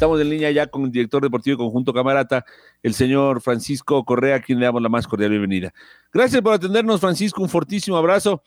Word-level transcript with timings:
Estamos 0.00 0.18
en 0.18 0.30
línea 0.30 0.50
ya 0.50 0.66
con 0.66 0.84
el 0.84 0.90
director 0.90 1.22
deportivo 1.22 1.58
Conjunto 1.58 1.92
Camarata, 1.92 2.46
el 2.82 2.94
señor 2.94 3.42
Francisco 3.42 4.02
Correa, 4.02 4.36
a 4.36 4.40
quien 4.40 4.58
le 4.58 4.64
damos 4.64 4.80
la 4.80 4.88
más 4.88 5.06
cordial 5.06 5.28
bienvenida. 5.28 5.74
Gracias 6.10 6.40
por 6.40 6.54
atendernos, 6.54 7.02
Francisco, 7.02 7.42
un 7.42 7.50
fortísimo 7.50 7.98
abrazo. 7.98 8.42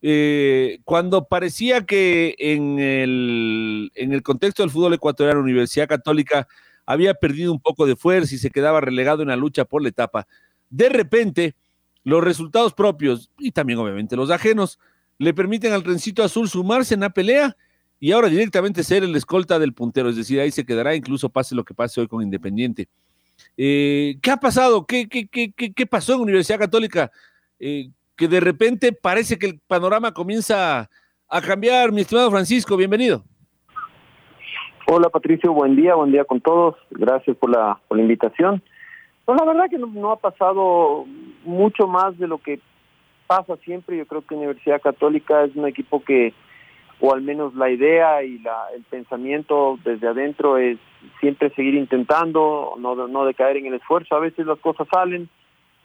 Eh, 0.00 0.78
cuando 0.84 1.26
parecía 1.26 1.84
que 1.84 2.34
en 2.38 2.78
el, 2.78 3.92
en 3.94 4.14
el 4.14 4.22
contexto 4.22 4.62
del 4.62 4.70
fútbol 4.70 4.94
ecuatoriano, 4.94 5.40
Universidad 5.40 5.86
Católica 5.86 6.48
había 6.86 7.12
perdido 7.12 7.52
un 7.52 7.60
poco 7.60 7.84
de 7.84 7.94
fuerza 7.94 8.34
y 8.34 8.38
se 8.38 8.48
quedaba 8.48 8.80
relegado 8.80 9.20
en 9.20 9.28
la 9.28 9.36
lucha 9.36 9.66
por 9.66 9.82
la 9.82 9.90
etapa, 9.90 10.26
de 10.70 10.88
repente 10.88 11.56
los 12.04 12.24
resultados 12.24 12.72
propios 12.72 13.30
y 13.38 13.50
también 13.50 13.78
obviamente 13.80 14.16
los 14.16 14.30
ajenos 14.30 14.78
le 15.18 15.34
permiten 15.34 15.74
al 15.74 15.84
Rencito 15.84 16.22
Azul 16.24 16.48
sumarse 16.48 16.94
en 16.94 17.00
la 17.00 17.10
pelea 17.10 17.54
y 18.00 18.12
ahora 18.12 18.28
directamente 18.28 18.82
ser 18.82 19.04
el 19.04 19.14
escolta 19.14 19.58
del 19.58 19.74
puntero, 19.74 20.08
es 20.08 20.16
decir, 20.16 20.40
ahí 20.40 20.50
se 20.50 20.64
quedará, 20.64 20.94
incluso 20.94 21.28
pase 21.28 21.54
lo 21.54 21.64
que 21.64 21.74
pase 21.74 22.00
hoy 22.00 22.08
con 22.08 22.22
Independiente. 22.22 22.88
Eh, 23.56 24.16
¿Qué 24.22 24.30
ha 24.30 24.38
pasado? 24.38 24.86
¿Qué, 24.86 25.06
qué, 25.06 25.28
qué, 25.28 25.52
qué, 25.52 25.86
pasó 25.86 26.14
en 26.14 26.22
Universidad 26.22 26.58
Católica? 26.58 27.10
Eh, 27.58 27.90
que 28.16 28.26
de 28.26 28.40
repente 28.40 28.92
parece 28.92 29.38
que 29.38 29.46
el 29.46 29.60
panorama 29.66 30.12
comienza 30.12 30.88
a 31.28 31.40
cambiar. 31.42 31.92
Mi 31.92 32.00
estimado 32.00 32.30
Francisco, 32.30 32.76
bienvenido. 32.76 33.22
Hola 34.86 35.08
Patricio, 35.10 35.52
buen 35.52 35.76
día, 35.76 35.94
buen 35.94 36.10
día 36.10 36.24
con 36.24 36.40
todos. 36.40 36.76
Gracias 36.90 37.36
por 37.36 37.50
la, 37.50 37.78
por 37.86 37.98
la 37.98 38.02
invitación. 38.02 38.62
Pues 39.24 39.38
la 39.38 39.46
verdad 39.46 39.70
que 39.70 39.78
no, 39.78 39.86
no, 39.86 40.10
ha 40.10 40.16
pasado 40.18 41.04
mucho 41.44 41.86
más 41.86 42.18
de 42.18 42.26
lo 42.26 42.38
que 42.38 42.60
pasa 43.26 43.56
siempre. 43.58 43.96
Yo 43.96 44.06
creo 44.06 44.22
que 44.22 44.34
Universidad 44.34 44.80
Católica 44.80 45.44
es 45.44 45.54
un 45.54 45.68
equipo 45.68 46.02
que 46.02 46.34
o 47.00 47.14
al 47.14 47.22
menos 47.22 47.54
la 47.54 47.70
idea 47.70 48.22
y 48.22 48.38
la, 48.38 48.66
el 48.74 48.82
pensamiento 48.82 49.78
desde 49.84 50.08
adentro 50.08 50.58
es 50.58 50.78
siempre 51.18 51.50
seguir 51.50 51.74
intentando, 51.74 52.74
no, 52.78 52.94
no 53.08 53.24
decaer 53.24 53.56
en 53.56 53.66
el 53.66 53.74
esfuerzo. 53.74 54.14
A 54.14 54.20
veces 54.20 54.46
las 54.46 54.58
cosas 54.58 54.86
salen, 54.92 55.28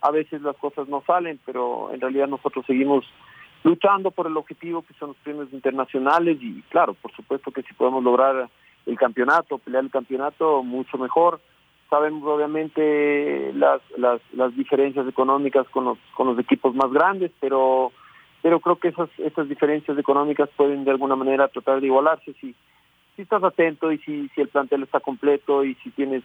a 0.01 0.11
veces 0.11 0.41
las 0.41 0.57
cosas 0.57 0.89
no 0.89 1.03
salen, 1.07 1.39
pero 1.45 1.91
en 1.93 2.01
realidad 2.01 2.27
nosotros 2.27 2.65
seguimos 2.65 3.05
luchando 3.63 4.11
por 4.11 4.27
el 4.27 4.37
objetivo 4.37 4.83
que 4.83 4.93
son 4.95 5.09
los 5.09 5.17
premios 5.17 5.51
internacionales 5.53 6.37
y 6.41 6.61
claro, 6.69 6.93
por 6.93 7.11
supuesto 7.13 7.51
que 7.51 7.63
si 7.63 7.73
podemos 7.73 8.03
lograr 8.03 8.49
el 8.85 8.97
campeonato, 8.97 9.57
pelear 9.57 9.85
el 9.85 9.91
campeonato, 9.91 10.63
mucho 10.63 10.97
mejor. 10.97 11.39
Sabemos 11.89 12.23
obviamente 12.27 13.53
las, 13.53 13.81
las, 13.97 14.19
las 14.33 14.55
diferencias 14.55 15.07
económicas 15.07 15.67
con 15.69 15.85
los, 15.85 15.97
con 16.13 16.27
los 16.27 16.37
equipos 16.39 16.75
más 16.75 16.91
grandes, 16.91 17.31
pero 17.39 17.91
pero 18.45 18.59
creo 18.59 18.75
que 18.75 18.89
esas, 18.89 19.09
esas 19.17 19.49
diferencias 19.49 19.97
económicas 19.97 20.47
pueden 20.55 20.85
de 20.85 20.91
alguna 20.91 21.15
manera 21.15 21.47
tratar 21.47 21.81
de 21.81 21.87
igualarse. 21.87 22.31
Si, 22.39 22.53
si 23.15 23.23
estás 23.23 23.43
atento 23.43 23.91
y 23.91 23.97
si, 23.97 24.29
si 24.35 24.41
el 24.41 24.49
plantel 24.49 24.83
está 24.83 24.99
completo 24.99 25.65
y 25.65 25.73
si 25.83 25.89
tienes 25.89 26.21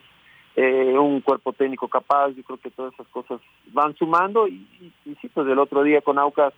eh, 0.54 0.98
un 0.98 1.22
cuerpo 1.22 1.54
técnico 1.54 1.88
capaz, 1.88 2.32
yo 2.32 2.42
creo 2.42 2.58
que 2.58 2.70
todas 2.72 2.92
esas 2.92 3.06
cosas 3.06 3.40
van 3.68 3.96
sumando. 3.96 4.46
Y, 4.46 4.66
y, 5.06 5.14
sí, 5.22 5.30
pues 5.32 5.48
el 5.48 5.58
otro 5.58 5.82
día 5.82 6.02
con 6.02 6.18
Aucas, 6.18 6.52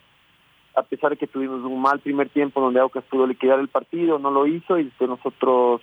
a 0.75 0.83
pesar 0.83 1.11
de 1.11 1.15
que 1.15 1.27
tuvimos 1.27 1.63
un 1.63 1.81
mal 1.81 2.01
primer 2.01 2.27
tiempo 2.27 2.59
donde 2.59 2.81
Aucas 2.81 3.05
pudo 3.05 3.25
liquidar 3.25 3.59
el 3.59 3.69
partido, 3.69 4.19
no 4.19 4.31
lo 4.31 4.45
hizo 4.45 4.77
y 4.77 4.83
después 4.83 5.09
nosotros 5.09 5.79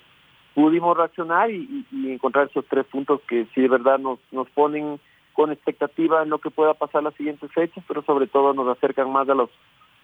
pudimos 0.54 0.94
reaccionar 0.94 1.50
y, 1.50 1.86
y, 1.90 2.12
encontrar 2.12 2.48
esos 2.50 2.66
tres 2.66 2.84
puntos 2.84 3.22
que 3.26 3.46
sí 3.54 3.62
de 3.62 3.68
verdad 3.68 3.98
nos, 3.98 4.18
nos 4.30 4.50
ponen 4.50 5.00
con 5.40 5.52
expectativa 5.52 6.22
en 6.22 6.28
lo 6.28 6.38
que 6.38 6.50
pueda 6.50 6.74
pasar 6.74 7.02
las 7.02 7.14
siguientes 7.14 7.50
fechas, 7.50 7.82
pero 7.88 8.02
sobre 8.02 8.26
todo 8.26 8.52
nos 8.52 8.76
acercan 8.76 9.10
más 9.10 9.26
a 9.30 9.34
los 9.34 9.48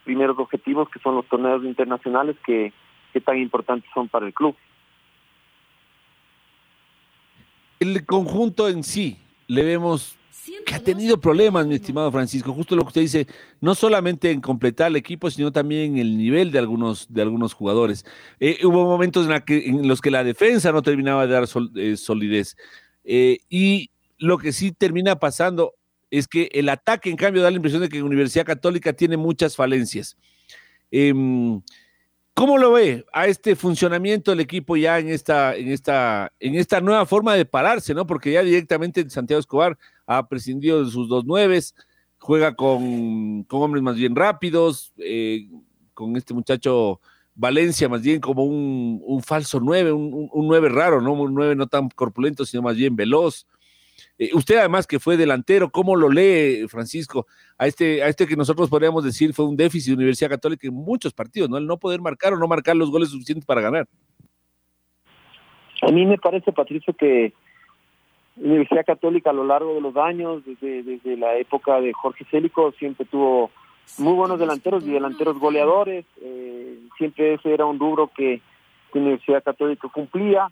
primeros 0.03 0.39
objetivos 0.39 0.89
que 0.89 0.99
son 1.01 1.15
los 1.15 1.29
torneos 1.29 1.63
internacionales 1.63 2.37
que, 2.47 2.73
tan 3.23 3.37
importantes 3.37 3.91
son 3.93 4.09
para 4.09 4.27
el 4.27 4.33
club. 4.33 4.57
El 7.81 8.07
conjunto 8.07 8.67
en 8.71 8.83
sí, 8.83 9.19
le 9.47 9.63
vemos 9.63 10.17
que 10.65 10.75
ha 10.75 10.83
tenido 10.83 11.21
problemas, 11.21 11.67
mi 11.67 11.75
estimado 11.75 12.11
Francisco, 12.11 12.55
justo 12.55 12.75
lo 12.75 12.83
que 12.83 12.89
usted 12.89 13.01
dice, 13.03 13.27
no 13.61 13.75
solamente 13.75 14.31
en 14.31 14.41
completar 14.41 14.89
el 14.89 14.97
equipo, 14.97 15.31
sino 15.31 15.53
también 15.53 15.93
en 15.93 15.99
el 15.99 16.17
nivel 16.17 16.51
de 16.51 16.61
algunos, 16.61 17.13
de 17.13 17.21
algunos 17.21 17.53
jugadores. 17.53 18.07
Eh, 18.41 18.61
hubo 18.65 18.85
momentos 18.87 19.25
en, 19.25 19.33
la 19.33 19.45
que, 19.45 19.71
los 19.83 20.01
que 20.01 20.11
la 20.11 20.25
defensa 20.25 20.73
no 20.73 20.81
terminaba 20.81 21.27
de 21.27 21.33
dar 21.35 21.45
eh, 21.75 21.97
solidez. 21.99 22.57
Eh, 23.05 23.39
y 23.51 23.91
lo 24.19 24.39
que 24.39 24.53
sí 24.53 24.73
termina 24.73 25.19
pasando 25.19 25.75
es 26.11 26.29
que 26.29 26.49
el 26.53 26.69
ataque, 26.69 27.11
en 27.11 27.17
cambio, 27.17 27.43
da 27.43 27.51
la 27.51 27.57
impresión 27.57 27.83
de 27.83 27.89
que 27.89 27.99
la 27.99 28.05
Universidad 28.05 28.45
Católica 28.45 28.93
tiene 28.93 29.17
muchas 29.17 29.57
falencias. 29.57 30.17
Eh, 30.91 31.13
¿Cómo 32.37 32.59
lo 32.59 32.73
ve 32.73 33.07
a 33.15 33.29
este 33.29 33.57
funcionamiento 33.57 34.31
del 34.31 34.41
equipo 34.41 34.77
ya 34.77 34.99
en 34.99 35.09
esta, 35.09 35.57
en 35.57 35.69
esta, 35.69 36.31
en 36.39 36.55
esta 36.55 36.83
nueva 36.83 37.07
forma 37.07 37.35
de 37.35 37.47
pararse, 37.47 37.95
¿no? 37.95 38.07
Porque 38.07 38.31
ya 38.31 38.43
directamente 38.43 39.09
Santiago 39.09 39.41
Escobar 39.41 39.79
ha 40.07 40.29
prescindido 40.29 40.85
de 40.85 40.91
sus 40.91 41.09
dos 41.09 41.25
nueves, 41.25 41.75
juega 42.19 42.55
con, 42.55 43.47
hombres 43.49 43.83
más 43.83 43.97
bien 43.97 44.15
rápidos, 44.15 44.93
eh, 44.99 45.49
con 45.95 46.15
este 46.15 46.35
muchacho 46.35 47.01
Valencia 47.35 47.89
más 47.89 48.03
bien 48.03 48.21
como 48.21 48.45
un, 48.45 49.01
un 49.03 49.23
falso 49.23 49.59
nueve, 49.59 49.91
un, 49.93 50.29
un, 50.31 50.47
nueve 50.47 50.69
raro, 50.69 51.01
¿no? 51.01 51.15
Un 51.15 51.33
nueve 51.33 51.57
no 51.57 51.67
tan 51.67 51.89
corpulento, 51.89 52.45
sino 52.45 52.63
más 52.63 52.77
bien 52.77 52.97
veloz. 52.97 53.47
Eh, 54.19 54.31
usted 54.35 54.57
además 54.57 54.87
que 54.87 54.99
fue 54.99 55.17
delantero, 55.17 55.71
¿cómo 55.71 55.95
lo 55.95 56.09
lee, 56.09 56.67
Francisco? 56.69 57.27
A 57.59 57.67
este, 57.67 58.03
a 58.03 58.09
este 58.09 58.27
que 58.27 58.37
nosotros 58.37 58.71
podríamos 58.71 59.05
decir 59.05 59.35
fue 59.35 59.47
un 59.47 59.57
déficit 59.57 59.91
de 59.91 59.97
Universidad 59.97 60.31
Católica 60.31 60.67
en 60.67 60.75
muchos 60.75 61.13
partidos, 61.13 61.51
¿no? 61.51 61.59
El 61.59 61.67
no 61.67 61.77
poder 61.77 62.01
marcar 62.01 62.33
o 62.33 62.39
no 62.39 62.47
marcar 62.47 62.77
los 62.77 62.91
goles 62.91 63.11
suficientes 63.11 63.45
para 63.45 63.61
ganar. 63.61 63.87
A 65.83 65.93
mí 65.93 66.07
me 66.07 66.17
parece, 66.17 66.53
Patricio, 66.53 66.95
que 66.95 67.35
Universidad 68.37 68.87
Católica 68.87 69.31
a 69.31 69.35
lo 69.35 69.45
largo 69.45 69.75
de 69.75 69.81
los 69.81 69.97
años, 69.97 70.43
desde, 70.45 70.83
desde 70.83 71.17
la 71.17 71.37
época 71.37 71.81
de 71.81 71.93
Jorge 71.93 72.25
Célico, 72.31 72.73
siempre 72.79 73.07
tuvo 73.07 73.51
muy 73.99 74.15
buenos 74.15 74.39
delanteros 74.39 74.85
y 74.87 74.91
delanteros 74.91 75.39
goleadores. 75.39 76.05
Eh, 76.23 76.79
siempre 76.97 77.35
ese 77.35 77.53
era 77.53 77.67
un 77.67 77.79
rubro 77.79 78.11
que, 78.15 78.41
que 78.93 78.99
Universidad 78.99 79.45
Católica 79.45 79.89
cumplía 79.89 80.51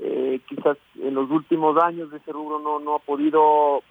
eh, 0.00 0.40
quizás 0.48 0.76
en 1.00 1.14
los 1.14 1.30
últimos 1.30 1.80
años 1.82 2.10
de 2.10 2.18
ese 2.18 2.32
rubro 2.32 2.58
no, 2.58 2.80
no 2.80 2.96
ha 2.96 2.98
podido 2.98 3.82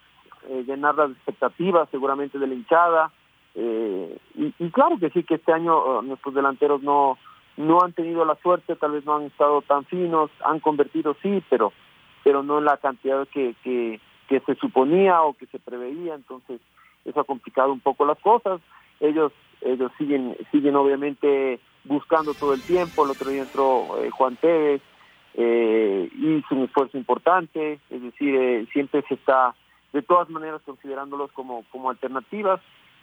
eh, 0.50 0.64
llenar 0.68 0.96
las 0.96 1.12
expectativas 1.12 1.88
seguramente 1.90 2.38
de 2.38 2.48
la 2.48 2.54
hinchada. 2.54 3.12
Eh, 3.56 4.18
y, 4.36 4.70
claro 4.72 4.98
que 5.00 5.10
sí, 5.12 5.24
que 5.24 5.36
este 5.36 5.54
año 5.54 6.00
uh, 6.00 6.02
nuestros 6.02 6.34
delanteros 6.34 6.82
no, 6.82 7.18
no 7.56 7.82
han 7.82 7.94
tenido 7.94 8.26
la 8.26 8.36
suerte, 8.36 8.76
tal 8.76 8.92
vez 8.92 9.06
no 9.06 9.16
han 9.16 9.24
estado 9.24 9.62
tan 9.62 9.86
finos, 9.86 10.32
han 10.44 10.60
convertido 10.60 11.16
sí, 11.22 11.42
pero, 11.50 11.72
pero 12.24 12.44
no 12.44 12.58
en 12.58 12.66
la 12.66 12.78
cantidad 12.78 13.28
que, 13.28 13.56
que, 13.64 14.00
se 14.48 14.56
suponía 14.56 15.22
o 15.22 15.34
que 15.34 15.46
se 15.46 15.60
preveía, 15.60 16.16
entonces 16.16 16.60
eso 17.06 17.20
ha 17.20 17.24
complicado 17.24 17.72
un 17.72 17.80
poco 17.80 18.04
las 18.04 18.18
cosas. 18.18 18.60
Ellos, 19.00 19.32
ellos 19.62 19.92
siguen, 20.00 20.36
siguen 20.52 20.76
obviamente 20.76 21.60
buscando 21.84 22.34
todo 22.34 22.56
el 22.56 22.62
tiempo, 22.64 23.06
el 23.06 23.12
otro 23.12 23.30
día 23.30 23.44
entró 23.44 23.90
Juan 24.12 24.36
Tevez, 24.38 24.82
eh, 25.36 26.10
hizo 26.14 26.56
un 26.56 26.64
esfuerzo 26.64 26.98
importante, 26.98 27.80
es 27.90 28.02
decir, 28.02 28.36
eh, 28.36 28.68
siempre 28.72 29.04
se 29.08 29.16
está 29.16 29.56
de 29.92 30.02
todas 30.02 30.30
maneras 30.30 30.62
considerándolos 30.66 31.32
como, 31.32 31.64
como 31.72 31.90
alternativas, 31.90 32.60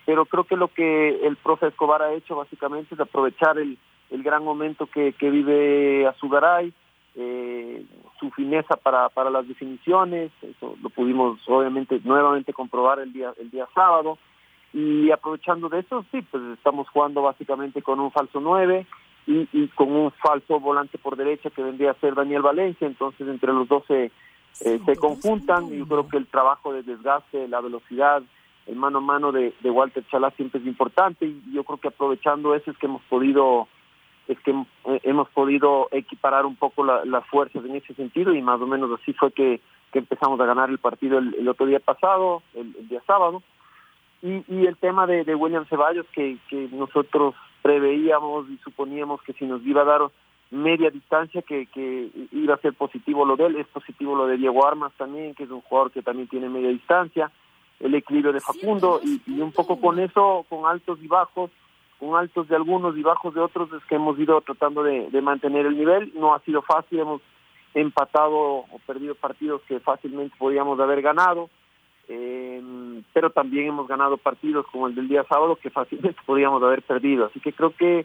pero 0.07 0.25
creo 0.27 0.45
que 0.45 0.57
lo 0.57 0.69
que 0.69 1.27
el 1.27 1.37
profe 1.37 1.69
Escobar 1.69 2.03
ha 2.03 2.13
hecho 2.13 2.37
básicamente 2.37 2.95
es 2.95 3.01
aprovechar 3.01 3.59
el, 3.59 3.79
el 4.11 4.23
gran 4.23 4.45
momento 4.45 4.87
que, 4.87 5.13
que 5.13 5.31
vive 5.31 6.07
Azugaray, 6.07 6.73
eh, 7.17 7.85
su 8.19 8.31
fineza 8.31 8.77
para, 8.77 9.09
para 9.09 9.31
las 9.31 9.47
definiciones, 9.47 10.31
eso 10.43 10.77
lo 10.83 10.91
pudimos 10.91 11.41
obviamente 11.49 12.01
nuevamente 12.05 12.53
comprobar 12.53 13.01
el 13.01 13.13
día, 13.13 13.33
el 13.41 13.51
día 13.51 13.67
sábado, 13.75 14.19
y 14.73 15.11
aprovechando 15.11 15.69
de 15.69 15.81
eso, 15.81 16.05
sí, 16.13 16.23
pues 16.23 16.43
estamos 16.55 16.89
jugando 16.91 17.23
básicamente 17.23 17.83
con 17.83 17.99
un 17.99 18.13
falso 18.13 18.41
9, 18.41 18.87
y, 19.31 19.69
con 19.69 19.93
un 19.93 20.11
falso 20.13 20.59
volante 20.59 20.99
por 20.99 21.17
derecha 21.17 21.51
que 21.51 21.63
vendría 21.63 21.93
a 21.93 22.01
ser 22.01 22.15
Daniel 22.15 22.43
Valencia, 22.43 22.87
entonces 22.87 23.29
entre 23.29 23.53
los 23.53 23.69
dos 23.69 23.85
se, 23.87 24.11
eh, 24.65 24.81
se 24.85 24.97
conjuntan. 24.97 25.73
y 25.73 25.79
yo 25.79 25.87
creo 25.87 26.09
que 26.09 26.17
el 26.17 26.27
trabajo 26.27 26.73
de 26.73 26.83
desgaste, 26.83 27.49
la 27.49 27.61
velocidad, 27.61 28.23
el 28.67 28.77
mano 28.77 28.99
a 28.99 29.03
mano 29.03 29.33
de, 29.33 29.53
Walter 29.65 30.05
Chalá 30.11 30.31
siempre 30.33 30.61
es 30.61 30.67
importante. 30.67 31.27
Y 31.27 31.43
yo 31.53 31.65
creo 31.65 31.79
que 31.79 31.89
aprovechando 31.89 32.55
eso 32.55 32.71
es 32.71 32.79
que 32.79 32.87
hemos 32.87 33.03
podido 33.03 33.69
es 34.29 34.39
que 34.41 34.53
eh, 34.53 35.01
hemos 35.03 35.29
podido 35.31 35.89
equiparar 35.91 36.47
un 36.47 36.55
poco 36.55 36.85
las 36.85 37.27
fuerzas 37.27 37.65
en 37.65 37.77
ese 37.77 37.95
sentido. 37.95 38.35
Y 38.35 38.43
más 38.43 38.61
o 38.61 38.67
menos 38.67 38.91
así 39.01 39.13
fue 39.13 39.33
que, 39.33 39.61
empezamos 39.93 40.39
a 40.41 40.47
ganar 40.47 40.71
el 40.71 40.79
partido 40.79 41.19
el, 41.19 41.49
otro 41.49 41.67
día 41.67 41.81
pasado, 41.81 42.43
el, 42.55 42.89
día 42.89 43.03
sábado. 43.07 43.43
Y, 44.23 44.45
y 44.49 44.67
el 44.67 44.77
tema 44.77 45.07
de, 45.07 45.25
de 45.25 45.35
William 45.35 45.67
Ceballos, 45.67 46.07
que, 46.13 46.37
que 46.49 46.69
nosotros 46.73 47.35
preveíamos 47.63 48.49
y 48.51 48.57
suponíamos 48.59 49.23
que 49.23 49.33
si 49.35 49.45
nos 49.45 49.65
iba 49.65 49.83
a 49.83 49.87
dar 49.87 50.01
media 50.51 50.91
distancia, 50.91 51.43
que, 51.43 51.67
que 51.67 52.11
iba 52.33 52.55
a 52.55 52.61
ser 52.61 52.75
positivo 52.75 53.25
lo 53.25 53.37
de 53.37 53.47
él, 53.47 53.57
es 53.57 53.67
positivo 53.69 54.17
lo 54.17 54.27
de 54.27 54.37
Diego 54.37 54.67
Armas 54.67 54.93
también, 54.97 55.35
que 55.35 55.45
es 55.45 55.51
un 55.51 55.61
jugador 55.61 55.93
que 55.93 56.03
también 56.03 56.29
tiene 56.29 56.49
media 56.49 56.71
distancia, 56.71 57.31
el 57.79 57.95
equilibrio 57.95 58.33
de 58.33 58.41
Facundo, 58.41 59.01
y, 59.03 59.23
y 59.27 59.41
un 59.41 59.53
poco 59.53 59.81
con 59.81 59.99
eso, 59.99 60.45
con 60.49 60.67
altos 60.67 60.99
y 61.03 61.07
bajos, 61.07 61.51
con 62.01 62.17
altos 62.17 62.49
de 62.49 62.57
algunos 62.57 62.97
y 62.97 63.03
bajos 63.03 63.35
de 63.35 63.41
otros, 63.41 63.71
es 63.75 63.85
que 63.85 63.97
hemos 63.97 64.19
ido 64.19 64.41
tratando 64.41 64.83
de, 64.83 65.09
mantener 65.21 65.67
el 65.67 65.77
nivel. 65.77 66.11
No 66.15 66.35
ha 66.35 66.41
sido 66.41 66.63
fácil, 66.63 66.99
hemos 66.99 67.21
empatado 67.75 68.35
o 68.35 68.81
perdido 68.87 69.15
partidos 69.15 69.61
que 69.69 69.79
fácilmente 69.81 70.35
podíamos 70.39 70.81
haber 70.81 71.03
ganado, 71.03 71.51
eh, 72.13 72.61
pero 73.13 73.31
también 73.31 73.69
hemos 73.69 73.87
ganado 73.87 74.17
partidos 74.17 74.67
como 74.73 74.89
el 74.89 74.97
del 74.97 75.07
día 75.07 75.25
sábado 75.29 75.55
que 75.55 75.71
fácilmente 75.71 76.19
podíamos 76.27 76.61
haber 76.61 76.83
perdido. 76.83 77.27
Así 77.27 77.39
que 77.39 77.53
creo 77.53 77.73
que 77.77 78.05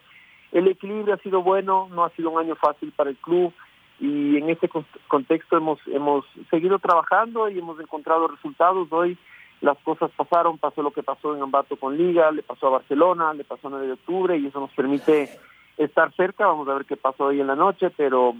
el 0.52 0.68
equilibrio 0.68 1.16
ha 1.16 1.18
sido 1.18 1.42
bueno, 1.42 1.90
no 1.92 2.06
ha 2.06 2.12
sido 2.12 2.30
un 2.30 2.40
año 2.40 2.56
fácil 2.56 2.92
para 2.96 3.10
el 3.10 3.18
club 3.18 3.52
y 4.00 4.38
en 4.38 4.50
este 4.52 4.70
contexto 5.08 5.58
hemos 5.58 5.80
hemos 5.88 6.24
seguido 6.52 6.78
trabajando 6.78 7.50
y 7.50 7.58
hemos 7.58 7.80
encontrado 7.80 8.28
resultados. 8.28 8.88
Hoy 8.92 9.18
las 9.62 9.78
cosas 9.80 10.12
pasaron, 10.16 10.60
pasó 10.60 10.84
lo 10.84 10.92
que 10.92 11.02
pasó 11.02 11.36
en 11.36 11.42
Ambato 11.42 11.76
con 11.76 11.98
Liga, 11.98 12.30
le 12.30 12.44
pasó 12.44 12.68
a 12.68 12.78
Barcelona, 12.78 13.34
le 13.34 13.44
pasó 13.44 13.70
a 13.70 13.72
9 13.72 13.88
de 13.88 13.94
octubre 13.94 14.38
y 14.38 14.46
eso 14.46 14.60
nos 14.60 14.72
permite 14.72 15.32
estar 15.78 16.14
cerca, 16.14 16.46
vamos 16.46 16.68
a 16.68 16.76
ver 16.76 16.86
qué 16.86 16.96
pasó 16.96 17.26
hoy 17.26 17.42
en 17.42 17.48
la 17.48 17.56
noche, 17.56 17.90
pero 17.90 18.36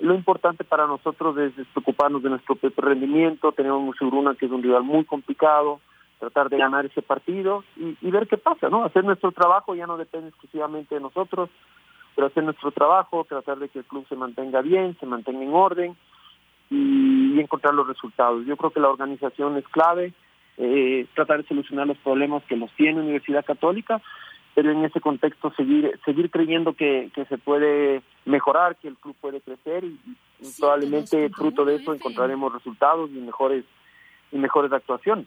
lo 0.00 0.14
importante 0.14 0.64
para 0.64 0.86
nosotros 0.86 1.36
es, 1.38 1.52
preocuparnos 1.72 2.22
de 2.22 2.30
nuestro 2.30 2.56
propio 2.56 2.84
rendimiento, 2.84 3.52
tenemos 3.52 3.82
Musuruna 3.82 4.34
que 4.34 4.46
es 4.46 4.52
un 4.52 4.62
rival 4.62 4.82
muy 4.82 5.04
complicado, 5.04 5.80
tratar 6.18 6.48
de 6.48 6.58
ganar 6.58 6.86
ese 6.86 7.02
partido 7.02 7.64
y, 7.76 8.10
ver 8.10 8.26
qué 8.26 8.36
pasa, 8.36 8.68
¿no? 8.68 8.84
Hacer 8.84 9.04
nuestro 9.04 9.32
trabajo 9.32 9.74
ya 9.74 9.86
no 9.86 9.96
depende 9.96 10.28
exclusivamente 10.28 10.94
de 10.94 11.00
nosotros, 11.00 11.50
pero 12.14 12.28
hacer 12.28 12.44
nuestro 12.44 12.70
trabajo, 12.72 13.24
tratar 13.28 13.58
de 13.58 13.68
que 13.68 13.80
el 13.80 13.84
club 13.84 14.06
se 14.08 14.16
mantenga 14.16 14.62
bien, 14.62 14.96
se 14.98 15.06
mantenga 15.06 15.42
en 15.42 15.54
orden 15.54 15.96
y 16.70 17.38
encontrar 17.38 17.74
los 17.74 17.86
resultados. 17.86 18.44
Yo 18.46 18.56
creo 18.56 18.70
que 18.70 18.80
la 18.80 18.88
organización 18.88 19.56
es 19.56 19.68
clave, 19.68 20.12
eh, 20.56 21.06
tratar 21.14 21.42
de 21.42 21.48
solucionar 21.48 21.86
los 21.86 21.98
problemas 21.98 22.42
que 22.44 22.56
los 22.56 22.72
tiene 22.72 23.00
Universidad 23.00 23.44
Católica, 23.44 24.00
pero 24.56 24.72
en 24.72 24.86
ese 24.86 25.02
contexto 25.02 25.52
seguir 25.54 26.00
seguir 26.06 26.30
creyendo 26.30 26.72
que, 26.72 27.10
se 27.28 27.36
puede 27.36 28.00
mejorar, 28.24 28.76
que 28.76 28.88
el 28.88 28.96
club 28.96 29.14
puede 29.20 29.42
crecer 29.42 29.84
y, 29.84 30.00
probablemente 30.58 31.28
fruto 31.28 31.66
de 31.66 31.76
eso 31.76 31.92
encontraremos 31.92 32.52
resultados 32.52 33.10
y 33.10 33.18
mejores 33.18 33.64
y 34.32 34.38
mejores 34.38 34.72
actuaciones. 34.72 35.26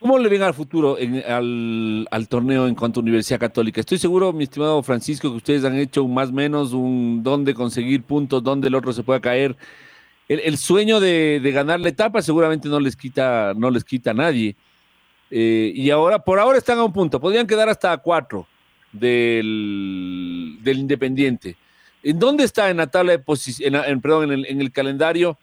¿Cómo 0.00 0.18
le 0.18 0.28
ven 0.30 0.42
al 0.42 0.54
futuro 0.54 0.96
al, 0.96 2.08
al, 2.10 2.28
torneo 2.28 2.66
en 2.66 2.74
cuanto 2.74 3.00
a 3.00 3.02
Universidad 3.02 3.38
Católica? 3.38 3.80
Estoy 3.80 3.98
seguro, 3.98 4.32
mi 4.32 4.44
estimado 4.44 4.82
Francisco, 4.82 5.30
que 5.30 5.36
ustedes 5.36 5.66
han 5.66 5.76
hecho 5.76 6.02
un 6.02 6.14
más 6.14 6.30
o 6.30 6.32
menos 6.32 6.72
un 6.72 7.22
dónde 7.22 7.52
conseguir 7.52 8.04
puntos, 8.04 8.42
dónde 8.42 8.68
el 8.68 8.74
otro 8.74 8.94
se 8.94 9.02
pueda 9.02 9.20
caer 9.20 9.54
el, 10.28 10.56
sueño 10.56 11.00
de, 11.00 11.40
ganar 11.52 11.80
la 11.80 11.90
etapa 11.90 12.22
seguramente 12.22 12.68
no 12.68 12.80
les 12.80 12.96
quita, 12.96 13.52
no 13.54 13.70
les 13.70 13.84
quita 13.84 14.12
a 14.12 14.14
nadie. 14.14 14.56
Eh, 15.30 15.72
y 15.74 15.90
ahora, 15.90 16.18
por 16.18 16.38
ahora 16.38 16.58
están 16.58 16.78
a 16.78 16.84
un 16.84 16.92
punto, 16.92 17.20
podrían 17.20 17.46
quedar 17.46 17.68
hasta 17.68 17.96
cuatro 17.98 18.46
del, 18.92 20.58
del 20.60 20.78
Independiente. 20.78 21.56
¿En 22.02 22.18
dónde 22.18 22.44
está 22.44 22.70
en 22.70 22.76
la 22.76 22.86
tabla 22.86 23.12
de 23.12 23.18
posición, 23.18 23.74
en, 23.74 24.00
perdón, 24.00 24.30
en 24.32 24.60
el, 24.60 24.72
calendario 24.72 25.38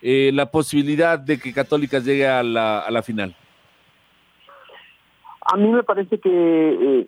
eh, 0.00 0.30
la 0.32 0.50
posibilidad 0.50 1.18
de 1.18 1.38
que 1.38 1.52
Católica 1.52 1.98
llegue 1.98 2.26
a 2.26 2.42
la, 2.42 2.78
a 2.80 2.90
la 2.90 3.02
final? 3.02 3.34
A 5.46 5.56
mí 5.56 5.68
me 5.68 5.82
parece 5.82 6.18
que 6.20 6.30
eh, 6.30 7.06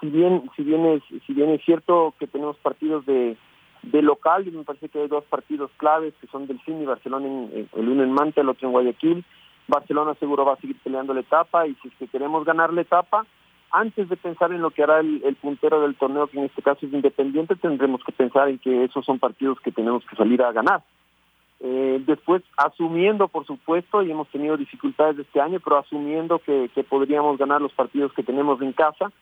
si 0.00 0.08
bien 0.08 0.50
si 0.56 0.62
bien 0.62 0.84
es 0.86 1.02
si 1.26 1.32
bien 1.32 1.50
es 1.50 1.64
cierto 1.64 2.14
que 2.18 2.26
tenemos 2.26 2.56
partidos 2.58 3.06
de 3.06 3.36
de 3.82 4.02
local, 4.02 4.46
y 4.46 4.50
me 4.50 4.64
parece 4.64 4.88
que 4.88 5.00
hay 5.00 5.08
dos 5.08 5.24
partidos 5.24 5.70
claves 5.76 6.12
que 6.20 6.26
son 6.26 6.46
del 6.46 6.60
y 6.66 6.84
Barcelona, 6.84 7.26
en, 7.26 7.68
el 7.74 7.88
uno 7.88 8.02
en 8.02 8.12
Manta, 8.12 8.40
el 8.40 8.48
otro 8.48 8.68
en 8.68 8.72
Guayaquil. 8.72 9.24
Barcelona 9.70 10.14
seguro 10.14 10.44
va 10.44 10.54
a 10.54 10.60
seguir 10.60 10.76
peleando 10.82 11.14
la 11.14 11.20
etapa 11.20 11.66
y 11.66 11.74
si 11.76 11.88
es 11.88 11.94
que 11.94 12.08
queremos 12.08 12.44
ganar 12.44 12.72
la 12.72 12.82
etapa, 12.82 13.24
antes 13.72 14.08
de 14.08 14.16
pensar 14.16 14.52
en 14.52 14.62
lo 14.62 14.70
que 14.70 14.82
hará 14.82 15.00
el, 15.00 15.36
puntero 15.40 15.80
del 15.80 15.94
torneo, 15.94 16.26
que 16.26 16.38
en 16.38 16.44
este 16.46 16.62
caso 16.62 16.84
es 16.84 16.92
Independiente, 16.92 17.54
tendremos 17.56 18.02
que 18.04 18.12
pensar 18.12 18.48
en 18.48 18.58
que 18.58 18.84
esos 18.84 19.04
son 19.04 19.18
partidos 19.18 19.60
que 19.60 19.70
tenemos 19.70 20.04
que 20.06 20.16
salir 20.16 20.42
a 20.42 20.52
ganar. 20.52 20.82
Eh, 21.60 22.02
después, 22.06 22.42
asumiendo, 22.56 23.28
por 23.28 23.46
supuesto, 23.46 24.02
y 24.02 24.10
hemos 24.10 24.28
tenido 24.28 24.56
dificultades 24.56 25.18
este 25.18 25.40
año, 25.40 25.60
pero 25.62 25.78
asumiendo 25.78 26.40
que 26.40 26.68
podríamos 26.88 27.38
ganar 27.38 27.60
los 27.60 27.72
partidos 27.72 28.12
que 28.12 28.22
tenemos 28.22 28.60
en 28.60 28.72
casa, 28.72 29.12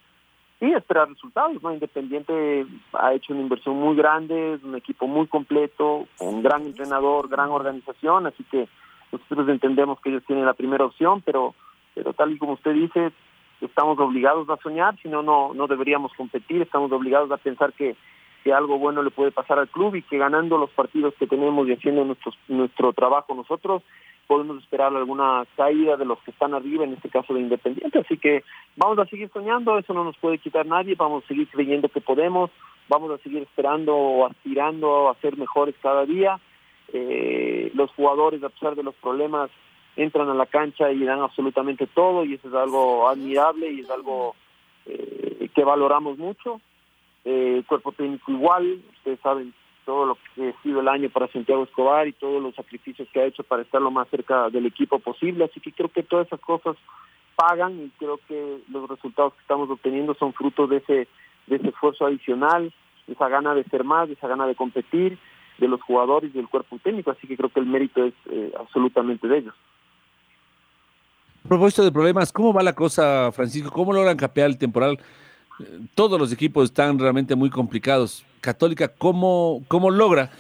sí 0.58 0.72
esperar 0.72 1.08
resultados, 1.08 1.62
¿no? 1.62 1.72
Independiente 1.72 2.66
ha 2.92 3.14
hecho 3.14 3.32
una 3.32 3.42
inversión 3.42 3.76
muy 3.76 3.96
grande, 3.96 4.54
es 4.54 4.62
un 4.62 4.76
equipo 4.76 5.06
muy 5.06 5.26
completo, 5.26 6.06
un 6.20 6.42
gran 6.42 6.62
entrenador, 6.66 7.28
gran 7.28 7.50
organización, 7.50 8.26
así 8.26 8.44
que 8.44 8.68
nosotros 9.12 9.49
entendemos 9.49 10.00
que 10.00 10.10
ellos 10.10 10.25
tienen 10.26 10.46
la 10.46 10.55
primera 10.55 10.84
opción, 10.84 11.22
pero 11.22 11.55
pero 11.99 12.12
tal 12.12 12.32
y 12.32 12.38
como 12.38 12.52
usted 12.52 12.75
dice, 12.75 13.10
estamos 13.60 13.99
obligados 13.99 14.49
a 14.50 14.56
soñar, 14.58 14.96
si 15.02 15.08
no, 15.08 15.22
no 15.22 15.66
deberíamos 15.66 16.12
competir, 16.14 16.62
estamos 16.62 16.93
obligados 16.93 17.31
a 17.32 17.38
pensar 17.38 17.72
que, 17.72 17.96
que 18.44 18.52
algo 18.52 18.78
bueno 18.78 19.02
le 19.02 19.10
puede 19.10 19.32
pasar 19.32 19.58
al 19.58 19.69
club 19.69 19.96
y 19.96 20.02
que 20.02 20.16
ganando 20.16 20.58
los 20.58 20.70
partidos 20.70 21.14
que 21.19 21.26
tenemos 21.26 21.66
y 21.66 21.72
haciendo 21.72 22.05
nuestro, 22.05 22.32
nuestro 22.46 22.93
trabajo 22.93 23.34
nosotros, 23.34 23.82
podemos 24.28 24.62
esperar 24.62 24.94
alguna 24.94 25.44
caída 25.56 25.96
de 25.96 26.05
los 26.05 26.20
que 26.20 26.31
están 26.31 26.55
arriba, 26.55 26.84
en 26.84 26.93
este 26.93 27.08
caso 27.08 27.34
de 27.34 27.40
Independiente. 27.40 27.99
Así 27.99 28.16
que 28.16 28.44
vamos 28.76 28.99
a 29.00 29.06
seguir 29.06 29.28
soñando, 29.32 29.78
eso 29.78 29.93
no 29.94 30.05
nos 30.05 30.16
puede 30.19 30.38
quitar 30.38 30.66
nadie, 30.66 30.94
vamos 30.94 31.25
a 31.25 31.28
seguir 31.28 31.49
creyendo 31.49 31.88
que 31.88 32.00
podemos, 32.00 32.50
vamos 32.88 33.10
a 33.10 33.19
seguir 33.24 33.43
esperando 33.43 33.96
o 33.96 34.27
aspirando 34.27 35.08
a 35.08 35.15
ser 35.17 35.36
mejores 35.36 35.74
cada 35.82 36.05
día. 36.05 36.38
Eh, 36.92 37.70
los 37.74 37.90
jugadores, 37.92 38.42
a 38.42 38.48
pesar 38.48 38.74
de 38.74 38.82
los 38.82 38.94
problemas, 38.96 39.50
entran 39.96 40.28
a 40.28 40.34
la 40.34 40.46
cancha 40.46 40.90
y 40.92 41.04
dan 41.04 41.20
absolutamente 41.20 41.86
todo 41.86 42.24
y 42.24 42.34
eso 42.34 42.48
es 42.48 42.54
algo 42.54 43.08
admirable 43.08 43.70
y 43.70 43.80
es 43.80 43.90
algo 43.90 44.36
eh, 44.86 45.50
que 45.54 45.64
valoramos 45.64 46.18
mucho. 46.18 46.60
Eh, 47.24 47.56
el 47.58 47.66
cuerpo 47.66 47.92
técnico 47.92 48.30
igual, 48.30 48.80
ustedes 48.96 49.18
saben 49.20 49.52
todo 49.84 50.06
lo 50.06 50.18
que 50.34 50.50
ha 50.50 50.62
sido 50.62 50.80
el 50.80 50.88
año 50.88 51.08
para 51.10 51.28
Santiago 51.28 51.64
Escobar 51.64 52.06
y 52.06 52.12
todos 52.12 52.42
los 52.42 52.54
sacrificios 52.54 53.08
que 53.12 53.20
ha 53.20 53.24
hecho 53.24 53.42
para 53.42 53.62
estar 53.62 53.80
lo 53.80 53.90
más 53.90 54.06
cerca 54.08 54.50
del 54.50 54.66
equipo 54.66 54.98
posible. 54.98 55.44
Así 55.44 55.60
que 55.60 55.72
creo 55.72 55.88
que 55.88 56.02
todas 56.02 56.26
esas 56.26 56.40
cosas 56.40 56.76
pagan 57.34 57.86
y 57.86 57.90
creo 57.98 58.20
que 58.28 58.58
los 58.70 58.88
resultados 58.88 59.32
que 59.34 59.40
estamos 59.40 59.70
obteniendo 59.70 60.14
son 60.14 60.32
fruto 60.32 60.66
de 60.66 60.78
ese, 60.78 61.08
de 61.46 61.56
ese 61.56 61.68
esfuerzo 61.68 62.04
adicional, 62.04 62.72
de 63.06 63.12
esa 63.14 63.28
gana 63.28 63.54
de 63.54 63.64
ser 63.64 63.82
más, 63.82 64.08
de 64.08 64.14
esa 64.14 64.28
gana 64.28 64.46
de 64.46 64.54
competir, 64.54 65.18
de 65.58 65.69
los 65.69 65.81
jugadores 65.82 66.31
y 66.32 66.36
del 66.36 66.48
cuerpo 66.48 66.79
técnico. 66.82 67.10
Así 67.10 67.27
que 67.27 67.36
creo 67.36 67.50
que 67.50 67.60
el 67.60 67.67
mérito 67.67 68.05
es 68.05 68.15
eh, 68.31 68.53
absolutamente 68.58 69.29
de 69.29 69.38
ellos. 69.38 69.55
A 71.44 71.48
propósito 71.48 71.84
de 71.84 71.93
problemas, 71.93 72.32
¿cómo 72.32 72.53
va 72.53 72.62
la 72.62 72.74
cosa, 72.74 73.31
Francisco? 73.32 73.70
¿Cómo 73.70 73.93
logran 73.93 74.17
capear 74.17 74.48
el 74.48 74.58
temporal? 74.58 74.98
todos 75.94 76.19
los 76.19 76.32
equipos 76.32 76.67
están 76.67 76.98
realmente 76.98 77.34
muy 77.34 77.50
complicados. 77.50 78.24
Católica, 78.41 78.88
¿cómo, 78.88 79.65
cómo 79.69 79.91
logra 79.91 80.31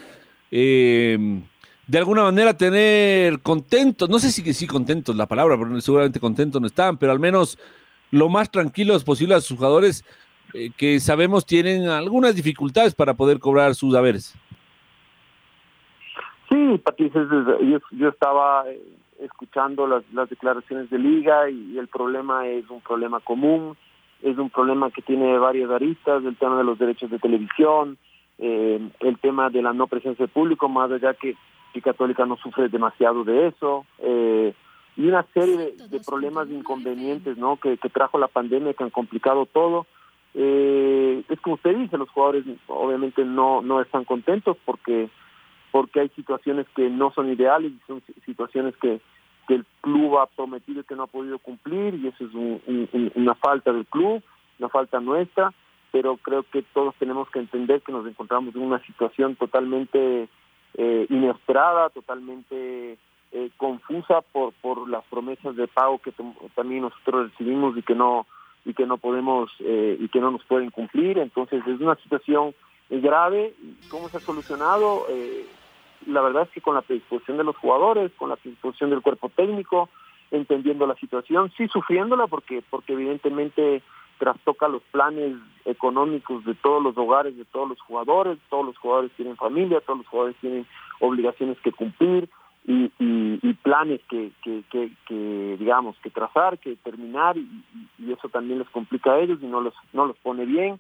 eh, 0.50 1.42
de 1.86 1.98
alguna 1.98 2.22
manera 2.22 2.56
tener 2.56 3.40
contentos? 3.40 4.08
No 4.08 4.18
sé 4.18 4.30
si 4.30 4.52
sí 4.54 4.66
contentos 4.66 5.16
la 5.16 5.26
palabra, 5.26 5.56
pero 5.58 5.80
seguramente 5.80 6.20
contentos 6.20 6.60
no 6.60 6.66
están, 6.66 6.96
pero 6.96 7.12
al 7.12 7.18
menos 7.18 7.58
lo 8.10 8.28
más 8.28 8.50
tranquilos 8.50 9.04
posible 9.04 9.34
a 9.34 9.40
sus 9.40 9.56
jugadores 9.56 10.04
eh, 10.54 10.70
que 10.76 11.00
sabemos 11.00 11.44
tienen 11.44 11.88
algunas 11.88 12.34
dificultades 12.34 12.94
para 12.94 13.14
poder 13.14 13.38
cobrar 13.38 13.74
sus 13.74 13.94
haberes. 13.94 14.34
Sí, 16.48 16.80
Patricia, 16.82 17.26
yo, 17.92 18.08
estaba 18.08 18.68
eh, 18.68 18.80
escuchando 19.20 19.86
las, 19.86 20.02
las 20.12 20.28
declaraciones 20.30 20.88
de 20.90 20.98
liga 20.98 21.50
y 21.50 21.78
el 21.78 21.88
problema 21.88 22.46
es 22.46 22.68
un 22.70 22.80
problema 22.80 23.20
común 23.20 23.76
es 24.22 24.36
un 24.38 24.50
problema 24.50 24.90
que 24.90 25.02
tiene 25.02 25.38
varias 25.38 25.70
aristas, 25.70 26.24
el 26.24 26.36
tema 26.36 26.58
de 26.58 26.64
los 26.64 26.78
derechos 26.78 27.10
de 27.10 27.18
televisión, 27.18 27.98
eh, 28.38 28.80
el 29.00 29.18
tema 29.18 29.50
de 29.50 29.62
la 29.62 29.72
no 29.72 29.86
presencia 29.86 30.26
de 30.26 30.32
público, 30.32 30.68
más 30.68 30.90
allá 30.90 31.14
que, 31.14 31.36
que 31.72 31.82
Católica 31.82 32.26
no 32.26 32.36
sufre 32.36 32.68
demasiado 32.68 33.24
de 33.24 33.48
eso, 33.48 33.86
eh, 33.98 34.54
y 34.96 35.06
una 35.06 35.24
serie 35.32 35.74
de, 35.88 36.00
problemas 36.00 36.48
de 36.48 36.56
inconvenientes 36.56 37.38
¿no? 37.38 37.56
que, 37.56 37.76
trajo 37.76 38.18
la 38.18 38.26
pandemia 38.26 38.74
que 38.74 38.82
han 38.82 38.90
complicado 38.90 39.46
todo. 39.46 39.86
eh, 40.34 41.22
es 41.28 41.40
como 41.40 41.54
usted 41.54 41.76
dice, 41.76 41.96
los 41.96 42.10
jugadores 42.10 42.44
obviamente 42.66 43.24
no, 43.24 43.62
no 43.62 43.80
están 43.80 44.04
contentos 44.04 44.56
porque, 44.64 45.08
porque 45.70 46.00
hay 46.00 46.08
situaciones 46.10 46.66
que 46.74 46.88
no 46.88 47.12
son 47.12 47.30
ideales 47.30 47.72
y 47.72 47.80
son 47.86 48.02
situaciones 48.24 48.76
que, 48.76 49.00
que 49.46 49.54
el 49.54 49.66
club 49.80 50.18
ha 50.18 50.26
prometido 50.26 50.82
que 50.84 50.94
no 50.94 51.04
ha 51.04 51.06
podido 51.08 51.38
cumplir 51.38 51.94
y 51.94 52.08
eso 52.08 52.24
es 52.24 53.14
una 53.14 53.34
falta 53.34 53.72
del 53.72 53.86
club, 53.86 54.22
una 54.58 54.68
falta 54.68 55.00
nuestra, 55.00 55.52
pero 55.92 56.16
creo 56.18 56.42
que 56.44 56.62
todos 56.62 56.94
tenemos 56.96 57.30
que 57.30 57.38
entender 57.38 57.82
que 57.82 57.92
nos 57.92 58.06
encontramos 58.06 58.54
en 58.54 58.62
una 58.62 58.80
situación 58.84 59.36
totalmente 59.36 60.28
eh, 60.74 61.06
inesperada, 61.08 61.90
totalmente 61.90 62.98
eh, 63.32 63.50
confusa 63.56 64.20
por, 64.20 64.52
por 64.54 64.88
las 64.88 65.04
promesas 65.04 65.56
de 65.56 65.66
pago 65.66 65.98
que 65.98 66.12
también 66.54 66.82
nosotros 66.82 67.30
recibimos 67.30 67.76
y 67.76 67.82
que 67.82 67.94
no 67.94 68.26
y 68.64 68.74
que 68.74 68.86
no 68.86 68.98
podemos 68.98 69.50
eh, 69.60 69.96
y 69.98 70.08
que 70.08 70.20
no 70.20 70.30
nos 70.30 70.44
pueden 70.44 70.70
cumplir. 70.70 71.18
Entonces 71.18 71.66
es 71.66 71.80
una 71.80 71.96
situación 71.96 72.54
grave. 72.90 73.54
¿Cómo 73.90 74.08
se 74.08 74.16
ha 74.16 74.20
solucionado? 74.20 75.06
Eh, 75.08 75.46
la 76.06 76.20
verdad 76.22 76.44
es 76.44 76.50
que 76.50 76.60
con 76.60 76.74
la 76.74 76.82
predisposición 76.82 77.36
de 77.36 77.44
los 77.44 77.56
jugadores, 77.56 78.12
con 78.16 78.30
la 78.30 78.36
predisposición 78.36 78.90
del 78.90 79.02
cuerpo 79.02 79.28
técnico, 79.28 79.88
entendiendo 80.30 80.86
la 80.86 80.94
situación, 80.96 81.52
sí 81.56 81.68
sufriéndola 81.68 82.26
porque 82.26 82.62
porque 82.70 82.92
evidentemente 82.92 83.82
trastoca 84.18 84.68
los 84.68 84.82
planes 84.90 85.36
económicos 85.64 86.44
de 86.44 86.54
todos 86.54 86.82
los 86.82 86.96
hogares, 86.98 87.36
de 87.36 87.44
todos 87.44 87.68
los 87.68 87.80
jugadores, 87.80 88.38
todos 88.50 88.66
los 88.66 88.76
jugadores 88.78 89.12
tienen 89.16 89.36
familia, 89.36 89.80
todos 89.80 89.98
los 89.98 90.08
jugadores 90.08 90.36
tienen 90.40 90.66
obligaciones 91.00 91.56
que 91.60 91.70
cumplir, 91.70 92.28
y, 92.68 92.92
y, 92.98 93.54
planes 93.62 94.00
que, 94.10 94.30
que, 94.42 94.62
que, 94.70 95.56
digamos 95.58 95.96
que 96.02 96.10
trazar, 96.10 96.58
que 96.58 96.76
terminar 96.76 97.38
y, 97.38 97.48
y, 97.98 98.12
eso 98.12 98.28
también 98.28 98.58
les 98.58 98.68
complica 98.68 99.12
a 99.12 99.20
ellos 99.20 99.38
y 99.40 99.46
no 99.46 99.62
los 99.62 99.72
no 99.94 100.04
los 100.04 100.18
pone 100.18 100.44
bien 100.44 100.78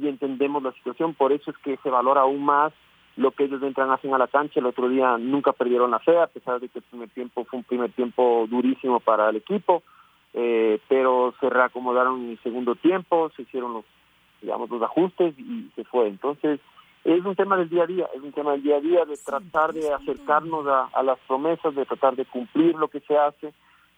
y 0.00 0.08
entendemos 0.08 0.62
la 0.62 0.72
situación, 0.72 1.14
por 1.14 1.32
eso 1.32 1.50
es 1.50 1.58
que 1.58 1.76
se 1.82 1.90
valora 1.90 2.22
aún 2.22 2.44
más 2.44 2.72
lo 3.16 3.32
que 3.32 3.44
ellos 3.44 3.62
entran 3.62 3.90
hacen 3.90 4.14
a 4.14 4.18
la 4.18 4.28
cancha. 4.28 4.60
El 4.60 4.66
otro 4.66 4.88
día 4.88 5.18
nunca 5.18 5.52
perdieron 5.52 5.90
la 5.90 5.98
fe, 5.98 6.16
a 6.18 6.28
pesar 6.28 6.60
de 6.60 6.68
que 6.68 6.78
el 6.78 6.84
primer 6.84 7.08
tiempo 7.10 7.44
fue 7.44 7.58
un 7.58 7.64
primer 7.64 7.90
tiempo 7.92 8.46
durísimo 8.48 9.00
para 9.00 9.28
el 9.30 9.36
equipo, 9.36 9.82
eh, 10.34 10.80
pero 10.88 11.34
se 11.40 11.50
reacomodaron 11.50 12.22
en 12.22 12.30
el 12.30 12.42
segundo 12.42 12.76
tiempo, 12.76 13.30
se 13.36 13.42
hicieron 13.42 13.74
los 13.74 13.84
digamos 14.40 14.70
los 14.70 14.82
ajustes 14.82 15.36
y 15.38 15.70
se 15.74 15.84
fue. 15.84 16.08
Entonces 16.08 16.60
es 17.04 17.24
un 17.24 17.34
tema 17.34 17.56
del 17.56 17.68
día 17.68 17.84
a 17.84 17.86
día, 17.86 18.08
es 18.14 18.22
un 18.22 18.32
tema 18.32 18.52
del 18.52 18.62
día 18.62 18.76
a 18.76 18.80
día 18.80 19.04
de 19.04 19.16
tratar 19.16 19.72
de 19.72 19.92
acercarnos 19.92 20.66
a, 20.66 21.02
las 21.02 21.18
promesas, 21.26 21.74
de 21.74 21.86
tratar 21.86 22.16
de 22.16 22.24
cumplir 22.24 22.74
lo 22.76 22.88
que 22.88 23.00
se 23.00 23.16
hace 23.16 23.52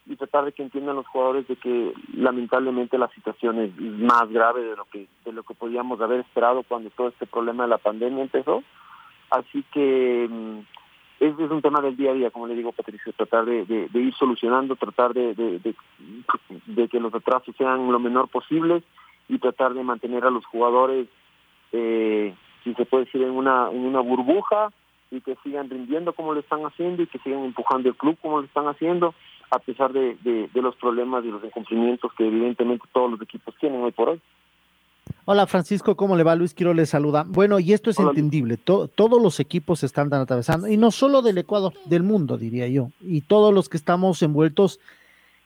y 0.05 0.15
tratar 0.15 0.45
de 0.45 0.51
que 0.51 0.63
entiendan 0.63 0.95
los 0.95 1.07
jugadores 1.07 1.47
de 1.47 1.55
que 1.55 1.93
lamentablemente 2.15 2.97
la 2.97 3.07
situación 3.09 3.59
es 3.59 3.79
más 3.79 4.29
grave 4.29 4.63
de 4.63 4.75
lo 4.75 4.85
que 4.85 5.07
de 5.25 5.31
lo 5.31 5.43
que 5.43 5.53
podíamos 5.53 6.01
haber 6.01 6.21
esperado 6.21 6.63
cuando 6.63 6.89
todo 6.89 7.09
este 7.09 7.27
problema 7.27 7.63
de 7.63 7.69
la 7.69 7.77
pandemia 7.77 8.23
empezó. 8.23 8.63
Así 9.29 9.63
que 9.71 10.27
mm, 10.29 10.59
es, 11.19 11.39
es 11.39 11.51
un 11.51 11.61
tema 11.61 11.81
del 11.81 11.95
día 11.95 12.11
a 12.11 12.15
día, 12.15 12.31
como 12.31 12.47
le 12.47 12.55
digo 12.55 12.71
Patricio, 12.71 13.13
tratar 13.13 13.45
de, 13.45 13.89
ir 13.93 14.13
solucionando, 14.15 14.75
tratar 14.75 15.13
de, 15.13 15.35
de, 15.35 16.87
que 16.87 16.99
los 16.99 17.13
atrasos 17.13 17.55
sean 17.55 17.91
lo 17.91 17.99
menor 17.99 18.27
posible 18.27 18.83
y 19.29 19.37
tratar 19.37 19.73
de 19.73 19.83
mantener 19.83 20.25
a 20.25 20.31
los 20.31 20.45
jugadores 20.45 21.07
eh, 21.71 22.33
si 22.63 22.73
se 22.73 22.85
puede 22.85 23.05
decir, 23.05 23.21
en 23.21 23.31
una, 23.31 23.69
en 23.71 23.85
una 23.85 23.99
burbuja 23.99 24.69
y 25.09 25.21
que 25.21 25.35
sigan 25.43 25.69
rindiendo 25.69 26.13
como 26.13 26.33
lo 26.33 26.39
están 26.39 26.61
haciendo 26.61 27.03
y 27.03 27.07
que 27.07 27.19
sigan 27.19 27.43
empujando 27.43 27.89
el 27.89 27.95
club 27.95 28.17
como 28.21 28.39
lo 28.39 28.45
están 28.45 28.67
haciendo, 28.67 29.13
a 29.51 29.59
pesar 29.59 29.91
de, 29.91 30.15
de, 30.23 30.61
los 30.61 30.75
problemas 30.77 31.25
y 31.25 31.27
los 31.27 31.43
incumplimientos 31.43 32.11
que 32.17 32.25
evidentemente 32.25 32.85
todos 32.93 33.11
los 33.11 33.21
equipos 33.21 33.53
tienen 33.59 33.83
hoy 33.83 33.91
por 33.91 34.09
hoy. 34.09 34.21
Hola 35.25 35.45
Francisco, 35.45 35.95
¿cómo 35.97 36.15
le 36.15 36.23
va? 36.23 36.35
Luis 36.35 36.53
Quiero 36.53 36.73
le 36.73 36.85
saluda. 36.85 37.25
Bueno, 37.27 37.59
y 37.59 37.73
esto 37.73 37.89
es 37.89 37.99
entendible, 37.99 38.57
todos 38.57 39.21
los 39.21 39.39
equipos 39.41 39.83
están 39.83 40.11
atravesando, 40.13 40.67
y 40.67 40.77
no 40.77 40.89
solo 40.89 41.21
del 41.21 41.37
Ecuador, 41.37 41.73
del 41.85 42.03
mundo, 42.03 42.37
diría 42.37 42.67
yo, 42.69 42.91
y 43.01 43.21
todos 43.21 43.53
los 43.53 43.67
que 43.67 43.77
estamos 43.77 44.21
envueltos 44.23 44.79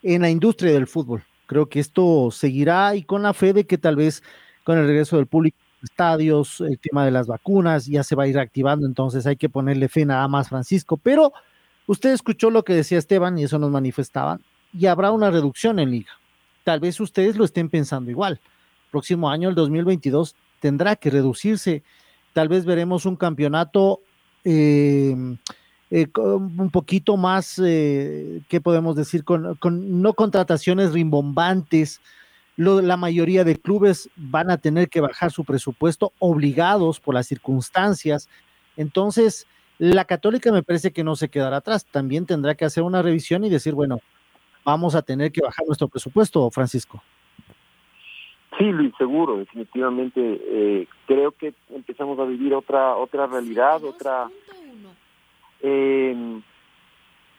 en 0.03 0.21
la 0.21 0.29
industria 0.29 0.71
del 0.71 0.87
fútbol. 0.87 1.23
Creo 1.47 1.67
que 1.67 1.79
esto 1.79 2.29
seguirá 2.31 2.95
y 2.95 3.03
con 3.03 3.23
la 3.23 3.33
fe 3.33 3.53
de 3.53 3.65
que 3.65 3.77
tal 3.77 3.95
vez 3.95 4.21
con 4.63 4.77
el 4.77 4.85
regreso 4.85 5.17
del 5.17 5.27
público 5.27 5.57
estadios, 5.83 6.61
el 6.61 6.79
tema 6.79 7.05
de 7.05 7.11
las 7.11 7.27
vacunas, 7.27 7.85
ya 7.85 8.03
se 8.03 8.15
va 8.15 8.23
a 8.23 8.27
ir 8.27 8.37
activando, 8.37 8.85
entonces 8.85 9.25
hay 9.25 9.35
que 9.35 9.49
ponerle 9.49 9.87
fe 9.87 10.05
nada 10.05 10.27
más, 10.27 10.49
Francisco. 10.49 10.97
Pero 10.97 11.31
usted 11.87 12.11
escuchó 12.11 12.49
lo 12.49 12.63
que 12.63 12.73
decía 12.73 12.97
Esteban 12.97 13.37
y 13.37 13.43
eso 13.43 13.59
nos 13.59 13.71
manifestaban, 13.71 14.41
y 14.73 14.85
habrá 14.87 15.11
una 15.11 15.31
reducción 15.31 15.79
en 15.79 15.91
liga. 15.91 16.11
Tal 16.63 16.79
vez 16.79 16.99
ustedes 16.99 17.37
lo 17.37 17.45
estén 17.45 17.69
pensando 17.69 18.11
igual. 18.11 18.39
Próximo 18.91 19.29
año, 19.29 19.49
el 19.49 19.55
2022, 19.55 20.35
tendrá 20.59 20.95
que 20.95 21.09
reducirse. 21.09 21.83
Tal 22.33 22.47
vez 22.47 22.65
veremos 22.65 23.05
un 23.05 23.15
campeonato 23.15 23.99
eh, 24.43 25.15
eh, 25.91 26.07
un 26.15 26.69
poquito 26.71 27.15
más, 27.17 27.61
eh, 27.63 28.41
¿qué 28.49 28.59
podemos 28.59 28.95
decir? 28.95 29.23
Con, 29.23 29.55
con 29.55 30.01
no 30.01 30.13
contrataciones 30.13 30.91
rimbombantes, 30.91 32.01
la 32.57 32.97
mayoría 32.97 33.43
de 33.43 33.57
clubes 33.57 34.09
van 34.15 34.49
a 34.49 34.57
tener 34.57 34.89
que 34.89 35.01
bajar 35.01 35.31
su 35.31 35.43
presupuesto 35.43 36.13
obligados 36.19 36.99
por 36.99 37.13
las 37.13 37.27
circunstancias. 37.27 38.29
Entonces, 38.77 39.45
la 39.77 40.05
católica 40.05 40.51
me 40.51 40.63
parece 40.63 40.91
que 40.91 41.03
no 41.03 41.15
se 41.15 41.29
quedará 41.29 41.57
atrás. 41.57 41.85
También 41.85 42.25
tendrá 42.25 42.55
que 42.55 42.65
hacer 42.65 42.83
una 42.83 43.01
revisión 43.01 43.43
y 43.43 43.49
decir, 43.49 43.73
bueno, 43.73 43.99
vamos 44.63 44.95
a 44.95 45.01
tener 45.01 45.31
que 45.31 45.41
bajar 45.41 45.65
nuestro 45.65 45.87
presupuesto, 45.87 46.49
Francisco. 46.49 47.01
Sí, 48.57 48.65
Luis, 48.65 48.93
seguro, 48.97 49.37
definitivamente. 49.37 50.21
Eh, 50.21 50.87
creo 51.07 51.31
que 51.31 51.53
empezamos 51.69 52.17
a 52.19 52.25
vivir 52.25 52.53
otra 52.53 52.95
otra 52.95 53.27
realidad, 53.27 53.83
otra 53.83 54.29
eh, 55.61 56.41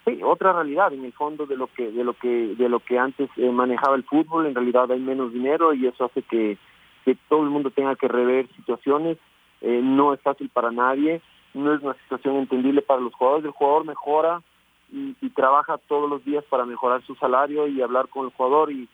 sí, 0.05 0.21
otra 0.23 0.53
realidad 0.53 0.93
en 0.93 1.05
el 1.05 1.13
fondo 1.13 1.47
de 1.47 1.57
lo 1.57 1.69
que 1.69 1.91
de 1.91 2.05
lo 2.05 2.15
que 2.15 2.55
de 2.55 2.69
lo 2.69 2.81
que 2.81 2.99
antes 2.99 3.31
eh, 3.37 3.51
manejaba 3.51 3.97
el 3.97 4.05
fútbol 4.05 4.47
en 4.47 4.55
realidad 4.55 4.91
hay 4.91 5.01
menos 5.01 5.33
dinero 5.33 5.73
y 5.73 5.87
eso 5.87 6.05
hace 6.05 6.23
que, 6.23 6.59
que 7.05 7.17
todo 7.29 7.43
el 7.45 7.51
mundo 7.51 7.71
tenga 7.71 7.97
que 7.97 8.09
rever 8.09 8.49
situaciones 8.57 9.17
eh, 9.61 9.81
no 9.83 10.13
es 10.13 10.21
fácil 10.21 10.49
para 10.51 10.71
nadie 10.71 11.21
no 11.57 11.75
es 11.75 11.83
una 11.83 11.95
situación 11.95 12.37
entendible 12.37 12.83
para 12.83 13.01
los 13.01 13.15
jugadores 13.15 13.47
el 13.47 13.51
jugador 13.53 13.87
mejora 13.87 14.43
y, 14.93 15.15
trabaja 15.31 15.79
todos 15.89 16.09
los 16.09 16.25
días 16.25 16.45
para 16.49 16.65
mejorar 16.65 17.03
su 17.03 17.15
salario 17.17 17.67
y 17.67 17.83
hablar 17.83 18.09
con 18.09 18.27
el 18.27 18.33
jugador 18.33 18.71
y, 18.71 18.89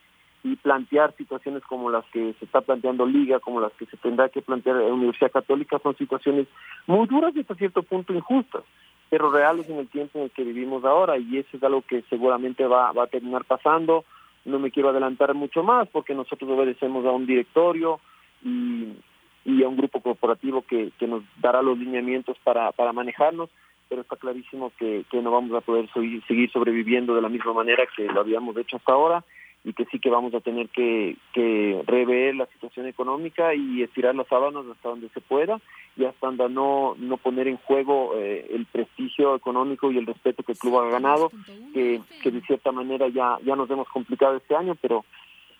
plantear 0.62 1.14
situaciones 1.16 1.62
como 1.62 1.88
las 1.88 2.04
que 2.06 2.34
se 2.38 2.44
está 2.44 2.60
planteando 2.60 3.06
Liga, 3.06 3.38
como 3.38 3.60
las 3.60 3.72
que 3.74 3.86
se 3.86 3.96
tendrá 3.96 4.28
que 4.28 4.42
plantear 4.42 4.76
Universidad 4.76 5.30
Católica, 5.30 5.78
son 5.80 5.96
situaciones 5.96 6.48
muy 6.88 7.06
duras 7.06 7.32
y 7.36 7.40
hasta 7.40 7.54
cierto 7.54 7.84
punto 7.84 8.12
injustas 8.12 8.64
pero 9.08 9.30
reales 9.30 9.68
en 9.68 9.76
el 9.76 9.88
tiempo 9.88 10.18
en 10.18 10.24
el 10.24 10.30
que 10.30 10.42
vivimos 10.42 10.84
ahora 10.84 11.18
y 11.18 11.36
eso 11.36 11.56
es 11.56 11.62
algo 11.62 11.82
que 11.82 12.02
seguramente 12.08 12.66
va, 12.66 12.92
va 12.92 13.04
a 13.04 13.08
terminar 13.08 13.44
pasando. 13.44 14.06
No 14.46 14.58
me 14.58 14.70
quiero 14.70 14.88
adelantar 14.88 15.34
mucho 15.34 15.62
más 15.62 15.86
porque 15.88 16.14
nosotros 16.14 16.50
obedecemos 16.50 17.04
a 17.04 17.10
un 17.10 17.26
directorio 17.26 18.00
y, 18.42 18.94
y 19.44 19.62
a 19.62 19.68
un 19.68 19.76
grupo 19.76 20.00
corporativo 20.00 20.62
que, 20.62 20.90
que 20.98 21.06
nos 21.06 21.22
dará 21.40 21.62
los 21.62 21.78
lineamientos 21.78 22.36
para, 22.44 22.72
para 22.72 22.92
manejarnos, 22.92 23.50
pero 23.88 24.02
está 24.02 24.16
clarísimo 24.16 24.72
que, 24.78 25.04
que 25.10 25.20
no 25.20 25.30
vamos 25.30 25.52
a 25.54 25.60
poder 25.60 25.88
seguir 25.92 26.50
sobreviviendo 26.50 27.14
de 27.14 27.22
la 27.22 27.28
misma 27.28 27.52
manera 27.52 27.84
que 27.94 28.04
lo 28.04 28.20
habíamos 28.20 28.56
hecho 28.56 28.76
hasta 28.76 28.92
ahora 28.92 29.24
y 29.64 29.74
que 29.74 29.84
sí 29.86 30.00
que 30.00 30.10
vamos 30.10 30.34
a 30.34 30.40
tener 30.40 30.68
que, 30.70 31.16
que 31.32 31.82
rever 31.86 32.34
la 32.34 32.46
situación 32.46 32.86
económica 32.86 33.54
y 33.54 33.82
estirar 33.82 34.14
las 34.14 34.26
sábanas 34.26 34.64
hasta 34.66 34.88
donde 34.88 35.08
se 35.10 35.20
pueda 35.20 35.60
y 35.96 36.04
hasta 36.04 36.30
no, 36.48 36.96
no 36.98 37.16
poner 37.18 37.46
en 37.46 37.58
juego 37.58 38.12
eh, 38.16 38.46
el 38.50 38.66
prestigio 38.66 39.36
económico 39.36 39.92
y 39.92 39.98
el 39.98 40.06
respeto 40.06 40.42
que 40.42 40.52
el 40.52 40.58
club 40.58 40.80
ha 40.80 40.90
ganado, 40.90 41.30
que, 41.74 42.00
que 42.22 42.30
de 42.30 42.40
cierta 42.42 42.72
manera 42.72 43.08
ya, 43.08 43.38
ya 43.44 43.54
nos 43.54 43.70
hemos 43.70 43.88
complicado 43.88 44.36
este 44.36 44.56
año, 44.56 44.74
pero 44.80 45.04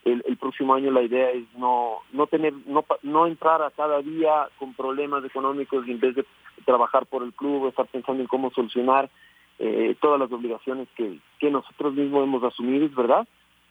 el, 0.04 0.36
próximo 0.36 0.74
año 0.74 0.90
la 0.90 1.02
idea 1.02 1.30
es 1.30 1.44
no, 1.56 1.98
no 2.12 2.26
tener, 2.26 2.52
no, 2.66 2.84
no 3.02 3.26
entrar 3.26 3.62
a 3.62 3.70
cada 3.70 4.02
día 4.02 4.48
con 4.58 4.74
problemas 4.74 5.24
económicos 5.24 5.86
y 5.86 5.92
en 5.92 6.00
vez 6.00 6.16
de 6.16 6.24
trabajar 6.64 7.06
por 7.06 7.22
el 7.22 7.32
club, 7.32 7.68
estar 7.68 7.86
pensando 7.86 8.22
en 8.22 8.28
cómo 8.28 8.50
solucionar 8.50 9.08
eh, 9.58 9.94
todas 10.00 10.18
las 10.18 10.32
obligaciones 10.32 10.88
que, 10.96 11.18
que 11.38 11.50
nosotros 11.50 11.94
mismos 11.94 12.24
hemos 12.24 12.42
asumido, 12.42 12.84
es 12.86 12.94
verdad, 12.94 13.28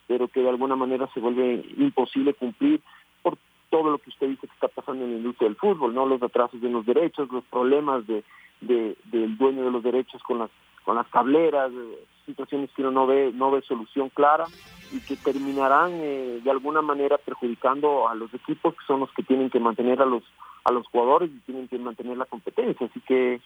pero 0.08 0.28
que 0.28 0.42
de 0.42 0.50
alguna 0.50 0.76
manera 0.76 1.10
se 1.14 1.20
vuelve 1.20 1.66
imposible 1.78 2.34
cumplir 2.34 2.82
por 3.22 3.38
todo 3.70 3.92
lo 3.92 3.98
que 3.98 4.10
usted 4.10 4.30
dice 4.30 4.48
que 4.48 4.54
está 4.54 4.70
pasando 4.70 5.04
en 5.04 5.12
la 5.12 5.18
industria 5.18 5.50
del 5.50 5.58
fútbol, 5.58 5.94
no 5.94 6.06
los 6.06 6.22
atrasos 6.24 6.62
de 6.62 6.70
los 6.70 6.86
derechos, 6.86 7.30
los 7.32 7.44
problemas 7.46 8.06
de, 8.08 8.24
del 8.62 9.38
dueño 9.38 9.64
de 9.64 9.72
los 9.72 9.84
derechos 9.84 10.22
con 10.24 10.40
las 10.40 10.50
con 10.84 10.96
las 10.96 11.10
tableras, 11.12 11.72
eh, 11.72 12.06
situaciones 12.26 12.70
que 12.76 12.82
uno 12.82 12.92
no 12.92 13.08
ve 13.08 13.32
no 13.34 13.52
ve 13.52 13.62
solución 13.62 14.10
clara 14.10 14.46
y 14.92 15.00
que 15.02 15.16
terminarán 15.16 15.92
eh, 15.94 16.40
de 16.44 16.52
alguna 16.52 16.82
manera 16.82 17.18
perjudicando 17.18 18.08
a 18.08 18.16
los 18.16 18.34
equipos 18.34 18.74
que 18.76 18.86
son 18.86 19.00
los 19.02 19.12
que 19.14 19.24
tienen 19.24 19.50
que 19.50 19.60
mantener 19.60 20.02
a 20.02 20.06
los 20.06 20.24
a 20.64 20.72
los 20.72 20.86
jugadores 20.88 21.32
y 21.32 21.40
tienen 21.40 21.68
que 21.68 21.80
mantener 21.80 22.18
la 22.18 22.26
competencia, 22.26 22.88
así 22.88 23.00
que 23.02 23.42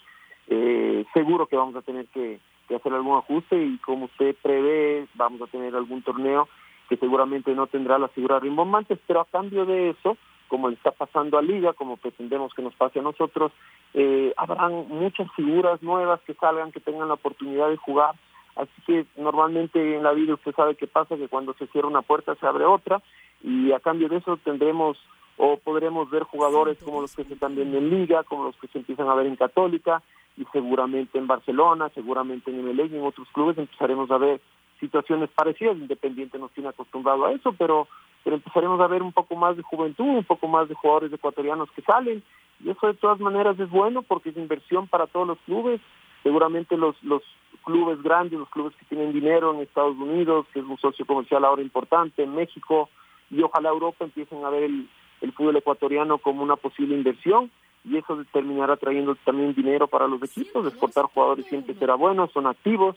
eh, 0.48 1.06
seguro 1.14 1.48
que 1.48 1.56
vamos 1.56 1.76
a 1.76 1.82
tener 1.82 2.08
que 2.08 2.40
hacer 2.76 2.94
algún 2.94 3.18
ajuste 3.18 3.64
y 3.64 3.78
como 3.78 4.06
usted 4.06 4.36
prevé, 4.42 5.08
vamos 5.16 5.42
a 5.42 5.48
tener 5.48 5.76
algún 5.76 6.02
torneo 6.02 6.48
que 6.90 6.98
seguramente 6.98 7.54
no 7.56 7.68
tendrá 7.68 7.98
las 7.98 8.12
figuras 8.12 8.42
rimbombantes, 8.42 9.00
pero 9.08 9.22
a 9.22 9.26
cambio 9.26 9.66
de 9.66 9.92
eso 9.92 10.18
como 10.48 10.70
le 10.70 10.76
está 10.76 10.92
pasando 10.92 11.38
a 11.38 11.42
Liga, 11.42 11.74
como 11.74 11.98
pretendemos 11.98 12.54
que 12.54 12.62
nos 12.62 12.76
pase 12.76 13.00
a 13.00 13.04
nosotros, 13.04 13.52
eh, 13.94 14.34
habrán 14.38 14.88
muchas 14.90 15.28
figuras 15.36 15.82
nuevas 15.82 16.22
que 16.22 16.34
salgan, 16.36 16.72
que 16.72 16.80
tengan 16.80 17.08
la 17.08 17.16
oportunidad 17.16 17.70
de 17.70 17.78
jugar. 17.78 18.16
Así 18.56 18.72
que 18.86 19.06
normalmente 19.18 19.96
en 19.96 20.04
la 20.04 20.14
vida 20.14 20.34
usted 20.34 20.56
sabe 20.56 20.76
qué 20.76 20.88
pasa, 20.88 21.18
que 21.18 21.28
cuando 21.28 21.54
se 21.56 21.68
cierra 21.68 21.88
una 21.88 22.02
puerta 22.02 22.36
se 22.36 22.48
abre 22.48 22.66
otra 22.66 23.02
y 23.44 23.72
a 23.74 23.80
cambio 23.80 24.08
de 24.08 24.18
eso 24.18 24.38
tendremos 24.38 24.98
o 25.38 25.58
podremos 25.58 26.10
ver 26.10 26.24
jugadores 26.24 26.78
como 26.82 27.02
los 27.02 27.14
que 27.16 27.26
se 27.26 27.34
están 27.34 27.56
viendo 27.56 27.78
en 27.78 27.90
Liga, 27.90 28.24
como 28.24 28.46
los 28.46 28.56
que 28.56 28.68
se 28.68 28.78
empiezan 28.78 29.10
a 29.10 29.16
ver 29.16 29.28
en 29.28 29.36
Católica 29.36 30.02
y 30.38 30.46
seguramente 30.52 31.18
en 31.18 31.28
Barcelona, 31.28 31.90
seguramente 31.94 32.52
en 32.52 32.64
MLE 32.64 32.86
y 32.86 32.96
en 32.96 33.04
otros 33.04 33.28
clubes 33.34 33.58
empezaremos 33.58 34.10
a 34.12 34.18
ver 34.18 34.42
situaciones 34.80 35.30
parecidas. 35.30 35.78
Independiente 35.78 36.40
nos 36.40 36.52
tiene 36.52 36.70
acostumbrado 36.70 37.26
a 37.26 37.34
eso, 37.34 37.54
pero 37.54 37.88
pero 38.26 38.38
empezaremos 38.38 38.82
a 38.82 38.88
ver 38.88 39.04
un 39.04 39.14
poco 39.14 39.36
más 39.36 39.56
de 39.56 39.62
juventud, 39.62 40.04
un 40.04 40.24
poco 40.24 40.48
más 40.48 40.68
de 40.68 40.74
jugadores 40.74 41.14
ecuatorianos 41.14 41.70
que 41.76 41.84
salen, 41.84 42.24
y 42.60 42.72
eso 42.72 42.88
de 42.88 42.96
todas 42.96 43.20
maneras 43.20 43.58
es 43.60 43.70
bueno 43.70 44.02
porque 44.02 44.30
es 44.30 44.38
inversión 44.38 44.88
para 44.88 45.06
todos 45.06 45.28
los 45.28 45.38
clubes, 45.46 45.80
seguramente 46.24 46.76
los, 46.76 46.96
los 47.04 47.22
clubes 47.64 48.02
grandes, 48.02 48.40
los 48.40 48.50
clubes 48.50 48.76
que 48.78 48.86
tienen 48.86 49.14
dinero 49.14 49.54
en 49.54 49.60
Estados 49.60 49.96
Unidos, 49.98 50.48
que 50.52 50.60
es 50.60 50.66
un 50.66 50.80
socio 50.80 51.06
comercial 51.06 51.46
ahora 51.46 51.62
importante, 51.62 52.24
en 52.24 52.34
México, 52.34 52.90
y 53.30 53.44
ojalá 53.44 53.70
Europa 53.70 54.06
empiecen 54.06 54.44
a 54.44 54.50
ver 54.50 54.64
el, 54.64 54.90
el 55.22 55.32
fútbol 55.32 55.58
ecuatoriano 55.58 56.18
como 56.18 56.42
una 56.42 56.56
posible 56.56 56.96
inversión, 56.96 57.52
y 57.84 57.98
eso 57.98 58.26
terminará 58.34 58.76
trayendo 58.76 59.14
también 59.24 59.54
dinero 59.54 59.88
para 59.88 60.08
los 60.08 60.24
equipos, 60.24 60.66
exportar 60.66 61.06
jugadores 61.14 61.46
siempre 61.46 61.76
será 61.76 61.94
bueno, 61.94 62.28
son 62.34 62.48
activos, 62.48 62.96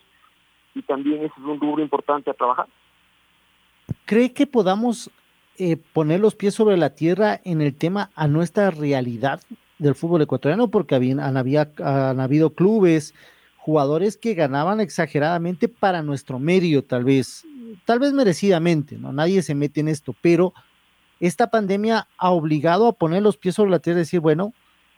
y 0.74 0.80
también 0.80 1.22
eso 1.22 1.34
es 1.36 1.44
un 1.44 1.60
rubro 1.60 1.82
importante 1.82 2.30
a 2.30 2.34
trabajar. 2.34 2.66
¿Cree 4.04 4.32
que 4.32 4.46
podamos 4.46 5.10
eh, 5.58 5.76
poner 5.76 6.20
los 6.20 6.34
pies 6.34 6.54
sobre 6.54 6.76
la 6.76 6.94
tierra 6.94 7.40
en 7.44 7.60
el 7.60 7.74
tema 7.74 8.10
a 8.14 8.28
nuestra 8.28 8.70
realidad 8.70 9.40
del 9.78 9.94
fútbol 9.94 10.22
ecuatoriano? 10.22 10.68
Porque 10.68 10.94
habían, 10.94 11.20
han, 11.20 11.36
había, 11.36 11.70
habido 11.78 12.50
clubes, 12.54 13.14
jugadores 13.56 14.16
que 14.16 14.34
ganaban 14.34 14.80
exageradamente 14.80 15.68
para 15.68 16.02
nuestro 16.02 16.38
medio, 16.38 16.84
tal 16.84 17.04
vez, 17.04 17.44
tal 17.84 17.98
vez 17.98 18.12
merecidamente, 18.12 18.96
¿no? 18.96 19.12
Nadie 19.12 19.42
se 19.42 19.54
mete 19.54 19.80
en 19.80 19.88
esto, 19.88 20.14
pero 20.22 20.54
esta 21.20 21.50
pandemia 21.50 22.08
ha 22.16 22.30
obligado 22.30 22.86
a 22.86 22.92
poner 22.92 23.22
los 23.22 23.36
pies 23.36 23.56
sobre 23.56 23.70
la 23.70 23.80
tierra 23.80 23.98
y 23.98 24.02
decir, 24.02 24.20
bueno, 24.20 24.54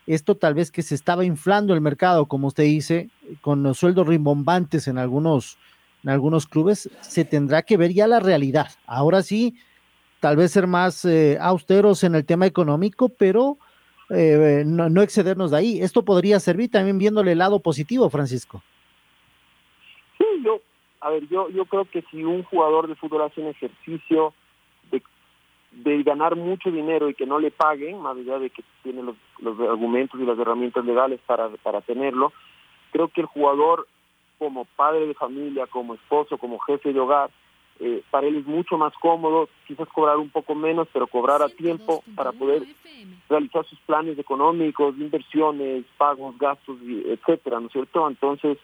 esto 0.06 0.36
tal 0.36 0.54
vez 0.54 0.70
que 0.70 0.82
se 0.82 0.94
estaba 0.94 1.24
inflando 1.24 1.74
el 1.74 1.80
mercado, 1.80 2.26
como 2.26 2.48
usted 2.48 2.64
dice, 2.64 3.10
con 3.40 3.62
los 3.62 3.78
sueldos 3.78 4.06
rimbombantes 4.06 4.88
en 4.88 4.98
algunos, 4.98 5.58
en 6.02 6.10
algunos 6.10 6.46
clubes, 6.46 6.90
se 7.00 7.24
tendrá 7.24 7.62
que 7.62 7.76
ver 7.76 7.92
ya 7.92 8.06
la 8.06 8.20
realidad. 8.20 8.68
Ahora 8.86 9.22
sí, 9.22 9.56
tal 10.20 10.36
vez 10.36 10.52
ser 10.52 10.66
más 10.66 11.04
eh, 11.04 11.38
austeros 11.40 12.04
en 12.04 12.14
el 12.14 12.24
tema 12.24 12.46
económico, 12.46 13.08
pero 13.08 13.58
eh, 14.10 14.64
no, 14.66 15.02
excedernos 15.02 15.50
de 15.50 15.58
ahí. 15.58 15.80
Esto 15.80 16.04
podría 16.04 16.40
servir 16.40 16.70
también 16.70 16.98
viéndole 16.98 17.32
el 17.32 17.38
lado 17.38 17.60
positivo, 17.60 18.08
Francisco. 18.10 18.62
Sí, 20.18 20.24
yo, 20.44 20.60
a 21.00 21.10
ver, 21.10 21.28
yo, 21.28 21.48
yo 21.50 21.64
creo 21.64 21.84
que 21.84 22.02
si 22.10 22.24
un 22.24 22.42
jugador 22.44 22.88
de 22.88 22.96
fútbol 22.96 23.22
hace 23.22 23.40
un 23.40 23.48
ejercicio 23.48 24.34
de, 24.90 25.02
de 25.72 26.02
ganar 26.02 26.36
mucho 26.36 26.70
dinero 26.70 27.08
y 27.08 27.14
que 27.14 27.26
no 27.26 27.38
le 27.38 27.50
paguen, 27.50 28.00
más 28.00 28.16
allá 28.16 28.38
de 28.38 28.50
que 28.50 28.62
tiene 28.82 29.02
los, 29.02 29.16
los 29.38 29.58
argumentos 29.60 30.20
y 30.20 30.24
las 30.24 30.38
herramientas 30.38 30.84
legales 30.84 31.20
para, 31.26 31.48
para 31.62 31.80
tenerlo, 31.80 32.32
creo 32.92 33.08
que 33.08 33.20
el 33.20 33.26
jugador 33.26 33.86
como 34.40 34.64
padre 34.64 35.06
de 35.06 35.12
familia, 35.12 35.66
como 35.66 35.94
esposo, 35.94 36.38
como 36.38 36.58
jefe 36.60 36.94
de 36.94 36.98
hogar, 36.98 37.30
eh, 37.78 38.02
para 38.10 38.26
él 38.26 38.36
es 38.36 38.46
mucho 38.46 38.78
más 38.78 38.94
cómodo, 38.94 39.50
quizás 39.66 39.86
cobrar 39.88 40.16
un 40.16 40.30
poco 40.30 40.54
menos, 40.54 40.88
pero 40.94 41.06
cobrar 41.06 41.42
a 41.42 41.50
tiempo 41.50 42.02
para 42.16 42.32
poder 42.32 42.62
realizar 43.28 43.66
sus 43.66 43.78
planes 43.80 44.18
económicos, 44.18 44.96
inversiones, 44.96 45.84
pagos, 45.98 46.38
gastos, 46.38 46.78
etcétera, 47.06 47.60
¿no 47.60 47.66
es 47.66 47.72
cierto? 47.72 48.08
Entonces, 48.08 48.56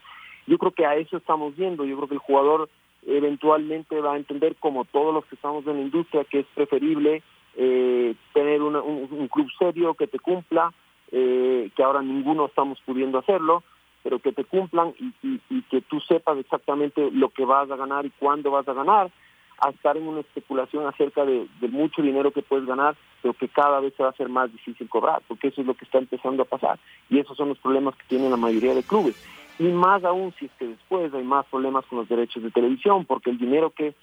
yo 0.47 0.57
creo 0.57 0.71
que 0.71 0.85
a 0.87 0.95
eso 0.95 1.17
estamos 1.17 1.55
viendo, 1.55 1.85
yo 1.85 1.95
creo 1.95 2.07
que 2.07 2.15
el 2.15 2.19
jugador 2.19 2.69
eventualmente 3.05 4.01
va 4.01 4.13
a 4.13 4.17
entender, 4.17 4.55
como 4.55 4.83
todos 4.85 5.13
los 5.13 5.25
que 5.25 5.35
estamos 5.35 5.65
en 5.67 5.75
la 5.75 5.81
industria, 5.83 6.23
que 6.23 6.39
es 6.39 6.47
preferible 6.55 7.21
eh, 7.55 8.15
tener 8.33 8.63
un, 8.63 9.27
club 9.27 9.47
serio 9.59 9.93
que 9.93 10.07
te 10.07 10.17
cumpla, 10.17 10.73
eh, 11.11 11.69
que 11.75 11.83
ahora 11.83 12.01
ninguno 12.01 12.47
estamos 12.47 12.79
pudiendo 12.83 13.19
hacerlo, 13.19 13.63
pero 14.07 14.19
que 14.19 14.31
te 14.31 14.45
cumplan 14.45 14.93
y, 15.21 15.61
que 15.63 15.81
tú 15.81 15.99
sepas 15.99 16.37
exactamente 16.37 17.11
lo 17.11 17.27
que 17.27 17.43
vas 17.43 17.69
a 17.69 17.75
ganar 17.75 18.05
y 18.05 18.09
cuándo 18.11 18.51
vas 18.51 18.65
a 18.69 18.73
ganar, 18.73 19.11
a 19.59 19.69
estar 19.71 19.97
en 19.97 20.07
una 20.07 20.21
especulación 20.21 20.87
acerca 20.87 21.25
de, 21.25 21.45
mucho 21.69 22.01
dinero 22.01 22.31
que 22.31 22.41
puedes 22.41 22.65
ganar, 22.65 22.95
pero 23.21 23.33
que 23.33 23.49
cada 23.49 23.81
vez 23.81 23.93
se 23.97 24.03
va 24.03 24.09
a 24.11 24.15
ser 24.15 24.29
más 24.29 24.49
difícil 24.49 24.87
cobrar, 24.87 25.21
porque 25.27 25.49
eso 25.49 25.59
es 25.59 25.67
lo 25.67 25.73
que 25.73 25.83
está 25.83 25.97
empezando 25.97 26.43
a 26.43 26.45
pasar. 26.45 26.79
Y 27.09 27.19
esos 27.19 27.35
son 27.35 27.49
los 27.49 27.57
problemas 27.57 27.97
que 27.97 28.05
tienen 28.07 28.31
la 28.31 28.37
mayoría 28.37 28.73
de 28.73 28.83
clubes. 28.83 29.21
Y 29.59 29.63
más 29.63 30.05
aún 30.05 30.33
si 30.39 30.45
es 30.45 30.51
que 30.57 30.67
después 30.67 31.13
hay 31.13 31.23
más 31.23 31.45
problemas 31.47 31.85
con 31.87 31.99
los 31.99 32.07
derechos 32.07 32.41
de 32.43 32.51
televisión, 32.51 33.03
porque 33.03 33.29
el 33.29 33.37
dinero 33.37 33.71
que, 33.71 33.93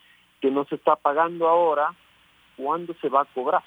que 0.42 0.50
no 0.50 0.66
se 0.66 0.74
está 0.74 0.96
pagando 0.96 1.48
ahora, 1.48 1.94
¿cuándo 2.58 2.94
se 3.00 3.08
va 3.08 3.22
a 3.22 3.32
cobrar? 3.32 3.62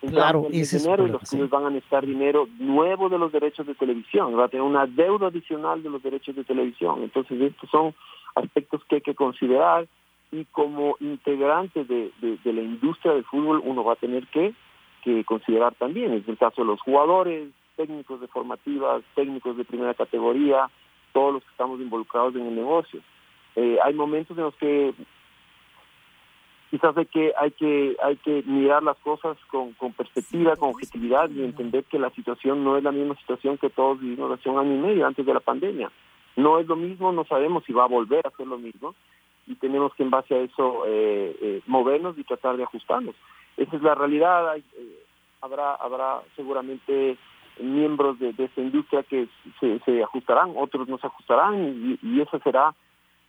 Claro, 0.00 0.46
ese 0.52 0.78
dinero 0.78 1.06
y 1.06 1.10
los 1.10 1.22
clubes 1.22 1.50
van 1.50 1.64
a 1.64 1.70
necesitar 1.70 2.04
dinero 2.04 2.48
nuevo 2.58 3.08
de 3.08 3.18
los 3.18 3.32
derechos 3.32 3.66
de 3.66 3.74
televisión, 3.74 4.38
va 4.38 4.44
a 4.44 4.48
tener 4.48 4.62
una 4.62 4.86
deuda 4.86 5.28
adicional 5.28 5.82
de 5.82 5.90
los 5.90 6.02
derechos 6.02 6.36
de 6.36 6.44
televisión. 6.44 7.02
Entonces, 7.02 7.40
estos 7.40 7.70
son 7.70 7.94
aspectos 8.34 8.82
que 8.88 8.96
hay 8.96 9.00
que 9.00 9.14
considerar 9.14 9.88
y 10.30 10.44
como 10.46 10.96
integrante 11.00 11.84
de, 11.84 12.10
de, 12.20 12.52
la 12.52 12.62
industria 12.62 13.14
del 13.14 13.24
fútbol 13.24 13.62
uno 13.64 13.84
va 13.84 13.94
a 13.94 13.96
tener 13.96 14.26
que, 14.26 14.52
que 15.02 15.24
considerar 15.24 15.74
también. 15.74 16.12
Es 16.12 16.28
el 16.28 16.36
caso 16.36 16.62
de 16.62 16.66
los 16.66 16.80
jugadores, 16.80 17.48
técnicos 17.76 18.20
de 18.20 18.26
formativas, 18.26 19.02
técnicos 19.14 19.56
de 19.56 19.64
primera 19.64 19.94
categoría, 19.94 20.68
todos 21.12 21.34
los 21.34 21.42
que 21.42 21.50
estamos 21.50 21.80
involucrados 21.80 22.34
en 22.34 22.46
el 22.46 22.54
negocio. 22.54 23.00
Eh, 23.54 23.78
hay 23.82 23.94
momentos 23.94 24.36
en 24.36 24.44
los 24.44 24.54
que 24.56 24.92
quizás 26.70 26.96
hay 26.96 27.06
que 27.06 27.32
hay 27.38 27.50
que 27.52 27.96
hay 28.02 28.16
que 28.16 28.42
mirar 28.44 28.82
las 28.82 28.96
cosas 28.98 29.36
con, 29.50 29.72
con 29.74 29.92
perspectiva, 29.92 30.56
con 30.56 30.70
objetividad 30.70 31.30
y 31.30 31.42
entender 31.42 31.84
que 31.84 31.98
la 31.98 32.10
situación 32.10 32.64
no 32.64 32.76
es 32.76 32.82
la 32.82 32.92
misma 32.92 33.16
situación 33.16 33.58
que 33.58 33.70
todos 33.70 34.00
vivimos 34.00 34.32
hace 34.32 34.48
un 34.48 34.58
año 34.58 34.74
y 34.74 34.78
medio 34.78 35.06
antes 35.06 35.24
de 35.24 35.34
la 35.34 35.40
pandemia. 35.40 35.90
No 36.36 36.58
es 36.58 36.66
lo 36.66 36.76
mismo, 36.76 37.12
no 37.12 37.24
sabemos 37.24 37.64
si 37.64 37.72
va 37.72 37.84
a 37.84 37.88
volver 37.88 38.26
a 38.26 38.36
ser 38.36 38.46
lo 38.46 38.58
mismo 38.58 38.94
y 39.46 39.54
tenemos 39.54 39.94
que 39.94 40.02
en 40.02 40.10
base 40.10 40.34
a 40.34 40.40
eso 40.40 40.82
eh, 40.86 41.36
eh, 41.40 41.62
movernos 41.66 42.18
y 42.18 42.24
tratar 42.24 42.56
de 42.56 42.64
ajustarnos. 42.64 43.14
Esa 43.56 43.76
es 43.76 43.82
la 43.82 43.94
realidad. 43.94 44.56
Eh, 44.56 44.62
habrá 45.40 45.74
habrá 45.76 46.20
seguramente 46.34 47.16
miembros 47.60 48.18
de, 48.18 48.34
esta 48.36 48.60
industria 48.60 49.02
que 49.02 49.28
se, 49.60 49.78
se, 49.80 50.02
ajustarán, 50.02 50.52
otros 50.56 50.88
no 50.88 50.98
se 50.98 51.06
ajustarán 51.06 51.98
y, 52.02 52.06
y 52.06 52.20
eso 52.20 52.38
será 52.40 52.74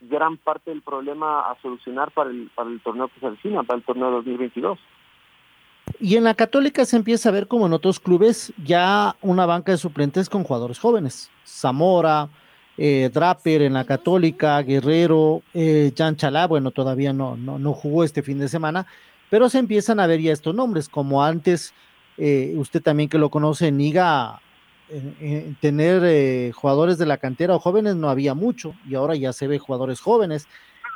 gran 0.00 0.36
parte 0.36 0.70
del 0.70 0.82
problema 0.82 1.50
a 1.50 1.60
solucionar 1.60 2.10
para 2.12 2.30
el, 2.30 2.50
para 2.54 2.70
el 2.70 2.80
torneo 2.80 3.08
que 3.08 3.20
se 3.20 3.26
avecina, 3.26 3.62
para 3.62 3.78
el 3.78 3.84
torneo 3.84 4.10
2022. 4.10 4.78
Y 6.00 6.16
en 6.16 6.24
la 6.24 6.34
Católica 6.34 6.84
se 6.84 6.96
empieza 6.96 7.28
a 7.28 7.32
ver 7.32 7.48
como 7.48 7.66
en 7.66 7.72
otros 7.72 7.98
clubes 7.98 8.52
ya 8.64 9.16
una 9.22 9.46
banca 9.46 9.72
de 9.72 9.78
suplentes 9.78 10.28
con 10.28 10.44
jugadores 10.44 10.78
jóvenes. 10.78 11.30
Zamora, 11.44 12.28
eh, 12.76 13.10
Draper 13.12 13.62
en 13.62 13.72
la 13.72 13.84
Católica, 13.84 14.62
Guerrero, 14.62 15.42
eh, 15.54 15.92
Jan 15.96 16.16
Chalá, 16.16 16.46
bueno, 16.46 16.70
todavía 16.70 17.12
no, 17.12 17.36
no, 17.36 17.58
no, 17.58 17.72
jugó 17.72 18.04
este 18.04 18.22
fin 18.22 18.38
de 18.38 18.48
semana, 18.48 18.86
pero 19.30 19.48
se 19.48 19.58
empiezan 19.58 19.98
a 19.98 20.06
ver 20.06 20.20
ya 20.20 20.32
estos 20.32 20.54
nombres, 20.54 20.88
como 20.88 21.24
antes, 21.24 21.74
eh, 22.18 22.54
usted 22.56 22.80
también 22.82 23.08
que 23.08 23.18
lo 23.18 23.30
conoce, 23.30 23.72
Niga 23.72 24.40
en, 24.90 25.56
tener 25.60 26.02
eh, 26.04 26.52
jugadores 26.54 26.98
de 26.98 27.06
la 27.06 27.18
cantera 27.18 27.54
o 27.54 27.58
jóvenes 27.58 27.96
no 27.96 28.08
había 28.08 28.34
mucho 28.34 28.74
y 28.88 28.94
ahora 28.94 29.14
ya 29.16 29.32
se 29.32 29.46
ve 29.46 29.58
jugadores 29.58 30.00
jóvenes. 30.00 30.46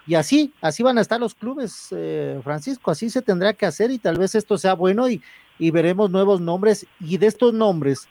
Y 0.07 0.15
así, 0.15 0.53
así 0.61 0.83
van 0.83 0.99
a 0.99 1.01
estar 1.01 1.21
los 1.21 1.35
clubes, 1.35 1.89
eh, 1.93 2.41
Francisco, 2.43 2.91
así 2.91 3.09
se 3.09 3.23
tendrá 3.23 3.53
que 3.53 3.67
hacer 3.67 3.91
y 3.91 3.99
tal 3.99 4.19
vez 4.19 4.35
esto 4.35 4.59
sea 4.59 4.75
bueno 4.75 5.09
y, 5.09 5.23
y 5.59 5.71
veremos 5.71 6.11
nuevos 6.11 6.41
nombres 6.41 6.87
y 6.99 7.19
de 7.19 7.29
estos 7.29 7.55
nombres 7.55 8.09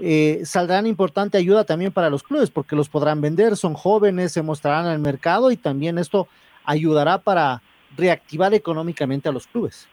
eh, 0.00 0.42
saldrán 0.44 0.86
importante 0.86 1.38
ayuda 1.38 1.64
también 1.64 1.92
para 1.92 2.10
los 2.10 2.22
clubes 2.22 2.50
porque 2.50 2.74
los 2.74 2.88
podrán 2.88 3.20
vender, 3.20 3.56
son 3.56 3.74
jóvenes, 3.74 4.32
se 4.32 4.42
mostrarán 4.42 4.86
al 4.86 4.98
mercado 4.98 5.50
y 5.50 5.56
también 5.56 5.98
esto 5.98 6.28
ayudará 6.64 7.18
para 7.18 7.62
reactivar 7.96 8.54
económicamente 8.54 9.28
a 9.28 9.32
los 9.32 9.46
clubes. 9.46 9.88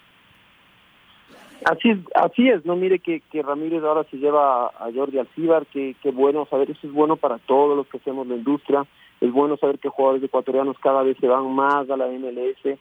Así, 1.66 1.92
así 2.16 2.50
es, 2.50 2.66
no 2.66 2.76
mire 2.76 3.00
que, 3.00 3.22
que 3.32 3.44
Ramírez 3.44 3.84
ahora 3.84 4.04
se 4.10 4.18
lleva 4.18 4.68
a 4.68 4.92
Jordi 4.94 5.20
Alcibar, 5.20 5.68
que, 5.68 5.96
que 6.02 6.10
bueno 6.10 6.48
saber, 6.50 6.72
eso 6.72 6.88
es 6.88 6.92
bueno 6.92 7.18
para 7.18 7.38
todos 7.38 7.78
los 7.78 7.86
que 7.88 7.98
hacemos 7.98 8.26
la 8.26 8.36
industria, 8.36 8.88
es 9.20 9.32
bueno 9.32 9.58
saber 9.58 9.78
que 9.78 9.90
jugadores 9.90 10.24
ecuatorianos 10.24 10.76
cada 10.80 11.04
vez 11.04 11.18
se 11.20 11.28
van 11.28 11.54
más 11.54 11.88
a 11.88 11.98
la 11.98 12.08
MLS, 12.08 12.80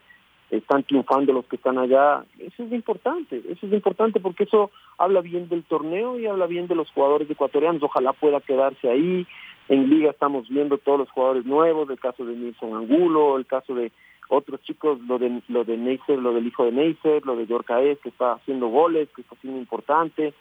están 0.50 0.82
triunfando 0.84 1.32
los 1.34 1.44
que 1.44 1.56
están 1.56 1.76
allá, 1.76 2.24
eso 2.38 2.62
es 2.64 2.72
importante, 2.72 3.42
eso 3.50 3.66
es 3.66 3.72
importante 3.72 4.18
porque 4.18 4.44
eso 4.44 4.70
habla 4.96 5.20
bien 5.20 5.48
del 5.50 5.62
torneo 5.64 6.18
y 6.18 6.26
habla 6.26 6.46
bien 6.46 6.66
de 6.66 6.74
los 6.74 6.90
jugadores 6.90 7.30
ecuatorianos, 7.30 7.82
ojalá 7.82 8.14
pueda 8.14 8.40
quedarse 8.40 8.88
ahí, 8.88 9.26
en 9.68 9.90
liga 9.90 10.10
estamos 10.10 10.48
viendo 10.48 10.78
todos 10.78 11.00
los 11.00 11.10
jugadores 11.10 11.44
nuevos, 11.44 11.88
el 11.90 12.00
caso 12.00 12.24
de 12.24 12.34
Nilson 12.34 12.74
Angulo, 12.74 13.36
el 13.36 13.46
caso 13.46 13.74
de 13.74 13.92
otros 14.30 14.62
chicos, 14.62 14.98
lo 15.00 15.18
de 15.18 15.42
lo 15.48 15.64
de 15.64 15.76
Neisser, 15.76 16.18
lo 16.18 16.32
del 16.32 16.46
hijo 16.46 16.64
de 16.64 16.72
Neisser, 16.72 17.24
lo 17.26 17.36
de 17.36 17.46
Yorcaez, 17.46 17.98
que 18.00 18.08
está 18.08 18.32
haciendo 18.32 18.68
goles, 18.68 19.08
que 19.14 19.22
está 19.22 19.36
siendo 19.36 19.58
importante. 19.58 20.32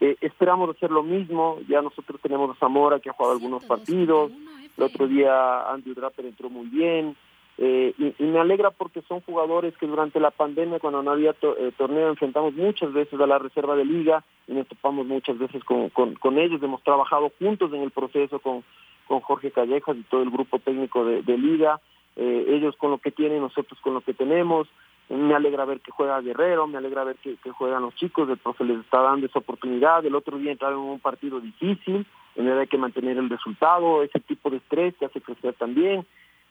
Eh, 0.00 0.16
esperamos 0.20 0.70
hacer 0.70 0.90
lo 0.90 1.02
mismo, 1.02 1.58
ya 1.68 1.82
nosotros 1.82 2.20
tenemos 2.22 2.50
a 2.50 2.58
Zamora 2.58 3.00
que 3.00 3.10
ha 3.10 3.12
jugado 3.12 3.34
algunos 3.34 3.64
partidos, 3.64 4.32
el 4.76 4.84
otro 4.84 5.06
día 5.06 5.70
Andrew 5.70 5.94
Draper 5.94 6.24
entró 6.24 6.48
muy 6.48 6.66
bien, 6.68 7.16
eh, 7.62 7.92
y, 7.98 8.24
me 8.24 8.38
alegra 8.38 8.70
porque 8.70 9.02
son 9.02 9.20
jugadores 9.20 9.76
que 9.76 9.86
durante 9.86 10.18
la 10.18 10.30
pandemia, 10.30 10.78
cuando 10.78 11.02
no 11.02 11.10
había 11.10 11.32
eh, 11.42 11.72
torneo, 11.76 12.08
enfrentamos 12.08 12.54
muchas 12.54 12.90
veces 12.94 13.20
a 13.20 13.26
la 13.26 13.38
reserva 13.38 13.76
de 13.76 13.84
liga 13.84 14.24
y 14.48 14.54
nos 14.54 14.66
topamos 14.66 15.06
muchas 15.06 15.36
veces 15.36 15.62
con, 15.64 15.90
con, 15.90 16.38
ellos. 16.38 16.62
Hemos 16.62 16.82
trabajado 16.82 17.30
juntos 17.38 17.70
en 17.74 17.82
el 17.82 17.90
proceso 17.90 18.38
con, 18.38 18.64
con 19.06 19.20
Jorge 19.20 19.50
Callejas 19.50 19.94
y 19.94 20.02
todo 20.04 20.22
el 20.22 20.30
grupo 20.30 20.58
técnico 20.58 21.04
de, 21.04 21.36
liga. 21.36 21.82
Eh, 22.16 22.44
ellos 22.48 22.76
con 22.76 22.90
lo 22.90 22.98
que 22.98 23.10
tienen, 23.10 23.40
nosotros 23.40 23.78
con 23.80 23.94
lo 23.94 24.00
que 24.00 24.14
tenemos. 24.14 24.68
Me 25.08 25.34
alegra 25.34 25.64
ver 25.64 25.80
que 25.80 25.90
juega 25.90 26.20
Guerrero, 26.20 26.66
me 26.68 26.78
alegra 26.78 27.02
ver 27.02 27.16
que, 27.16 27.36
juegan 27.50 27.82
los 27.82 27.94
chicos, 27.96 28.28
el 28.28 28.38
profe 28.38 28.64
les 28.64 28.78
está 28.78 29.00
dando 29.00 29.26
esa 29.26 29.40
oportunidad. 29.40 30.04
El 30.06 30.14
otro 30.14 30.38
día 30.38 30.52
entraron 30.52 30.84
en 30.84 30.90
un 30.90 31.00
partido 31.00 31.40
difícil, 31.40 32.06
en 32.36 32.46
el 32.46 32.58
hay 32.58 32.68
que 32.68 32.78
mantener 32.78 33.18
el 33.18 33.28
resultado, 33.28 34.04
ese 34.04 34.20
tipo 34.20 34.50
de 34.50 34.58
estrés 34.58 34.94
que 34.96 35.06
hace 35.06 35.20
crecer 35.20 35.54
también. 35.54 36.06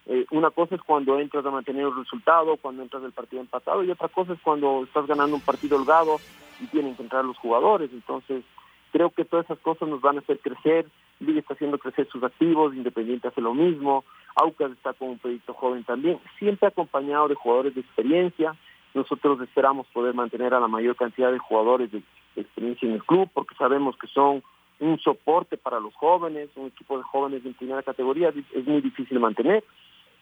Eh, 0.08 0.26
una 0.32 0.50
cosa 0.50 0.76
es 0.76 0.82
cuando 0.82 1.19
entras 1.19 1.45
a 1.45 1.52
mantener 1.52 1.84
el 1.86 1.95
resultado, 1.95 2.58
cuando 2.58 2.84
entras 2.84 3.04
del 3.04 3.12
partido 3.12 3.41
empatado, 3.41 3.84
y 3.84 3.91
otra 3.91 4.08
cosa 4.10 4.34
es 4.34 4.39
cuando 4.41 4.84
estás 4.84 5.08
ganando 5.08 5.36
un 5.36 5.41
partido 5.41 5.78
holgado 5.78 6.17
y 6.60 6.65
tienen 6.65 6.95
que 6.95 7.04
entrar 7.04 7.24
los 7.24 7.38
jugadores. 7.38 7.91
Entonces, 7.93 8.43
creo 8.91 9.10
que 9.12 9.24
todas 9.24 9.45
esas 9.45 9.60
cosas 9.60 9.88
nos 9.88 10.02
van 10.02 10.17
a 10.17 10.22
hacer 10.22 10.39
crecer. 10.39 10.88
Liga 11.19 11.39
está 11.39 11.54
haciendo 11.54 11.78
crecer 11.78 12.08
sus 12.10 12.24
activos, 12.24 12.76
Independiente 12.76 13.28
hace 13.28 13.39
lo 13.39 13.54
mismo, 13.54 14.04
Aucas 14.36 14.72
está 14.72 14.94
con 14.94 15.10
un 15.10 15.20
proyecto 15.20 15.54
joven 15.54 15.84
también, 15.84 16.20
siempre 16.38 16.68
acompañado 16.68 17.28
de 17.28 17.36
jugadores 17.36 17.76
de 17.76 17.82
experiencia. 17.82 18.56
Nosotros 18.94 19.39
esperamos 19.42 19.88
poder 19.88 20.13
mantener 20.13 20.54
a 20.54 20.60
la 20.60 20.68
mayor 20.68 20.96
cantidad 20.96 21.32
de 21.32 21.39
jugadores 21.39 21.92
de 21.92 22.02
experiencia 22.36 22.88
en 22.88 22.96
el 22.96 23.04
club, 23.04 23.30
porque 23.34 23.56
sabemos 23.56 23.98
que 23.98 24.08
son 24.08 24.44
un 24.80 24.98
soporte 25.00 25.58
para 25.58 25.80
los 25.80 25.94
jóvenes, 25.96 26.50
un 26.56 26.68
equipo 26.68 26.98
de 26.98 27.04
jóvenes 27.04 27.46
en 27.46 27.54
primera 27.54 27.84
categoría 27.84 28.34
es 28.54 28.65
muy 28.65 28.82
difícil 28.82 29.20
mantener. 29.20 29.63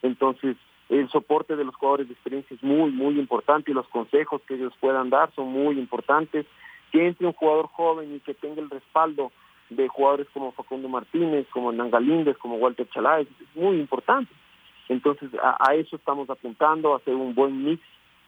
Entonces, 0.02 0.56
el 0.88 1.08
soporte 1.10 1.54
de 1.54 1.64
los 1.64 1.74
jugadores 1.76 2.08
de 2.08 2.14
experiencia 2.14 2.54
es 2.54 2.62
muy, 2.62 2.90
muy 2.90 3.18
importante 3.18 3.70
y 3.70 3.74
los 3.74 3.86
consejos 3.88 4.40
que 4.46 4.54
ellos 4.54 4.72
puedan 4.80 5.10
dar 5.10 5.30
son 5.34 5.48
muy 5.48 5.78
importantes. 5.78 6.46
Que 6.90 7.06
entre 7.06 7.26
un 7.26 7.34
jugador 7.34 7.66
joven 7.66 8.14
y 8.14 8.20
que 8.20 8.32
tenga 8.32 8.62
el 8.62 8.70
respaldo 8.70 9.30
de 9.70 9.88
jugadores 9.88 10.26
como 10.32 10.52
Facundo 10.52 10.88
Martínez, 10.88 11.46
como 11.50 11.72
Nangalíndez, 11.72 12.36
como 12.38 12.56
Walter 12.56 12.88
Chaláez, 12.90 13.28
es 13.28 13.56
muy 13.56 13.78
importante. 13.78 14.32
Entonces, 14.88 15.30
a, 15.42 15.74
eso 15.74 15.96
estamos 15.96 16.30
apuntando, 16.30 16.94
a 16.94 16.98
hacer 16.98 17.14
un 17.14 17.34
buen 17.34 17.64
mix. 17.64 17.82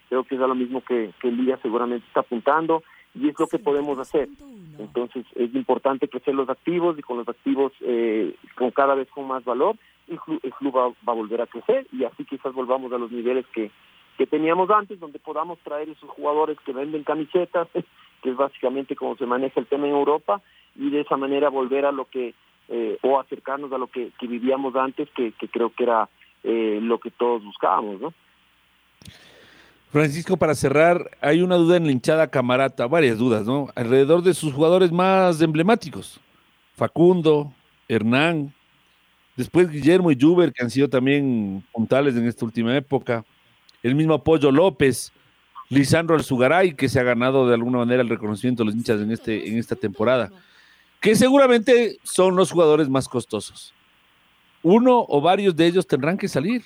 Creo 0.09 0.25
que 0.25 0.35
es 0.35 0.41
a 0.41 0.47
lo 0.47 0.55
mismo 0.55 0.83
que, 0.83 1.13
que 1.21 1.29
el 1.29 1.59
seguramente 1.63 2.07
está 2.07 2.21
apuntando 2.21 2.83
y 3.15 3.29
es 3.29 3.39
lo 3.39 3.47
que 3.47 3.59
podemos 3.59 3.99
hacer. 3.99 4.29
Entonces, 4.79 5.25
es 5.35 5.55
importante 5.55 6.09
crecer 6.09 6.35
los 6.35 6.49
activos 6.49 6.99
y 6.99 7.03
con 7.03 7.19
los 7.19 7.29
activos 7.29 7.73
eh, 7.81 8.35
con 8.57 8.71
cada 8.71 8.95
vez 8.95 9.09
con 9.11 9.27
más 9.27 9.45
valor 9.45 9.77
el 10.11 10.53
club, 10.53 10.77
va, 10.77 10.93
a 11.07 11.15
volver 11.15 11.41
a 11.41 11.47
crecer 11.47 11.87
y 11.93 12.05
así 12.05 12.25
quizás 12.25 12.53
volvamos 12.53 12.93
a 12.93 12.99
los 12.99 13.11
niveles 13.11 13.47
que, 13.55 13.71
que 14.19 14.27
teníamos 14.27 14.69
antes, 14.71 14.99
donde 14.99 15.19
podamos 15.19 15.59
traer 15.61 15.89
esos 15.89 16.11
jugadores 16.11 16.59
que 16.65 16.73
venden 16.73 17.05
camisetas, 17.05 17.69
que 18.23 18.31
es 18.31 18.37
básicamente 18.37 18.97
como 18.97 19.17
se 19.17 19.27
maneja 19.27 19.61
el 19.61 19.67
tema 19.67 19.87
en 19.87 19.95
Europa, 19.95 20.43
y 20.81 20.91
de 20.91 21.03
esa 21.03 21.17
manera 21.17 21.49
volver 21.49 21.85
a 21.85 21.93
lo 21.93 22.07
que, 22.07 22.35
eh, 22.69 22.99
o 23.03 23.21
acercarnos 23.21 23.73
a 23.73 23.79
lo 23.79 23.87
que, 23.87 24.11
vivíamos 24.23 24.75
antes, 24.75 25.09
que, 25.15 25.33
creo 25.53 25.71
que 25.71 25.85
era 25.85 26.09
eh, 26.43 26.81
lo 26.83 26.99
que 26.99 27.11
todos 27.11 27.45
buscábamos, 27.45 28.01
¿no? 28.01 28.13
Francisco, 29.93 30.37
para 30.37 30.55
cerrar, 30.55 31.11
hay 31.21 31.43
una 31.43 31.57
duda 31.57 31.77
en 31.77 31.85
la 31.85 31.93
hinchada 31.93 32.31
camarata, 32.31 32.87
varias 32.87 33.19
dudas, 33.19 33.45
¿no? 33.45 33.69
Alrededor 33.75 34.23
de 34.23 34.35
sus 34.35 34.53
jugadores 34.53 34.91
más 34.91 35.43
emblemáticos, 35.43 36.21
Facundo, 36.77 37.53
Hernán, 37.89 38.55
Después 39.41 39.71
Guillermo 39.71 40.11
y 40.11 40.19
Juber, 40.21 40.53
que 40.53 40.63
han 40.63 40.71
sido 40.71 40.89
también 40.89 41.65
puntales 41.73 42.15
en 42.15 42.27
esta 42.27 42.45
última 42.45 42.77
época. 42.77 43.25
El 43.83 43.95
mismo 43.95 44.13
Apoyo 44.13 44.51
López, 44.51 45.15
Lisandro 45.71 46.15
Alzugaray, 46.15 46.75
que 46.75 46.91
se 46.91 47.01
ha 47.01 47.05
ganado 47.05 47.49
de 47.49 47.55
alguna 47.55 47.79
manera 47.79 48.03
el 48.03 48.11
reconocimiento 48.11 48.63
de 48.63 48.67
los 48.67 48.75
hinchas 48.75 49.01
en, 49.01 49.11
este, 49.11 49.49
en 49.49 49.57
esta 49.57 49.77
temporada. 49.77 50.31
Que 51.01 51.15
seguramente 51.15 51.99
son 52.03 52.37
los 52.37 52.53
jugadores 52.53 52.89
más 52.89 53.09
costosos. 53.09 53.75
Uno 54.63 55.05
o 55.09 55.21
varios 55.21 55.57
de 55.57 55.67
ellos 55.67 55.87
tendrán 55.87 56.19
que 56.19 56.29
salir. 56.29 56.63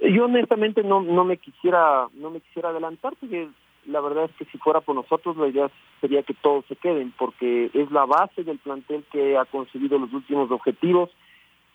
Yo 0.00 0.24
honestamente 0.24 0.82
no, 0.82 1.00
no 1.00 1.24
me 1.24 1.36
quisiera 1.36 2.08
no 2.14 2.30
me 2.30 2.40
quisiera 2.40 2.70
adelantar 2.70 3.14
porque 3.20 3.48
la 3.86 4.00
verdad 4.00 4.24
es 4.24 4.32
que 4.36 4.44
si 4.46 4.58
fuera 4.58 4.80
por 4.80 4.94
nosotros 4.94 5.36
la 5.36 5.48
idea 5.48 5.70
sería 6.00 6.22
que 6.22 6.34
todos 6.34 6.64
se 6.66 6.76
queden, 6.76 7.12
porque 7.16 7.70
es 7.72 7.90
la 7.90 8.04
base 8.04 8.44
del 8.44 8.58
plantel 8.58 9.04
que 9.12 9.36
ha 9.36 9.44
conseguido 9.44 9.98
los 9.98 10.12
últimos 10.12 10.50
objetivos, 10.50 11.10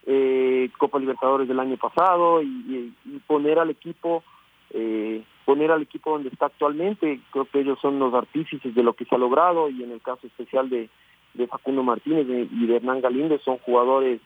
eh, 0.05 0.69
Copa 0.77 0.99
Libertadores 0.99 1.47
del 1.47 1.59
año 1.59 1.77
pasado, 1.77 2.41
y, 2.41 2.93
poner 3.25 3.59
al 3.59 3.69
equipo, 3.69 4.23
eh, 4.71 5.21
poner 5.47 5.71
al 5.71 5.83
equipo 5.83 6.11
donde 6.11 6.27
está 6.27 6.47
actualmente, 6.47 7.21
creo 7.31 7.45
que 7.45 7.61
ellos 7.61 7.79
son 7.81 7.99
los 7.99 8.13
artífices 8.13 8.75
de 8.75 8.83
lo 8.83 8.91
que 8.91 9.05
se 9.05 9.15
ha 9.15 9.17
logrado, 9.17 9.69
y 9.69 9.81
en 9.81 9.91
el 9.93 10.01
caso 10.01 10.27
especial 10.27 10.69
de, 10.69 10.89
de 11.35 11.47
Facundo 11.47 11.83
Martínez 11.83 12.27
y 12.27 12.65
de 12.65 12.75
Hernán 12.75 12.99
Galíndez 12.99 13.41
son 13.43 13.57
jugadores 13.59 14.19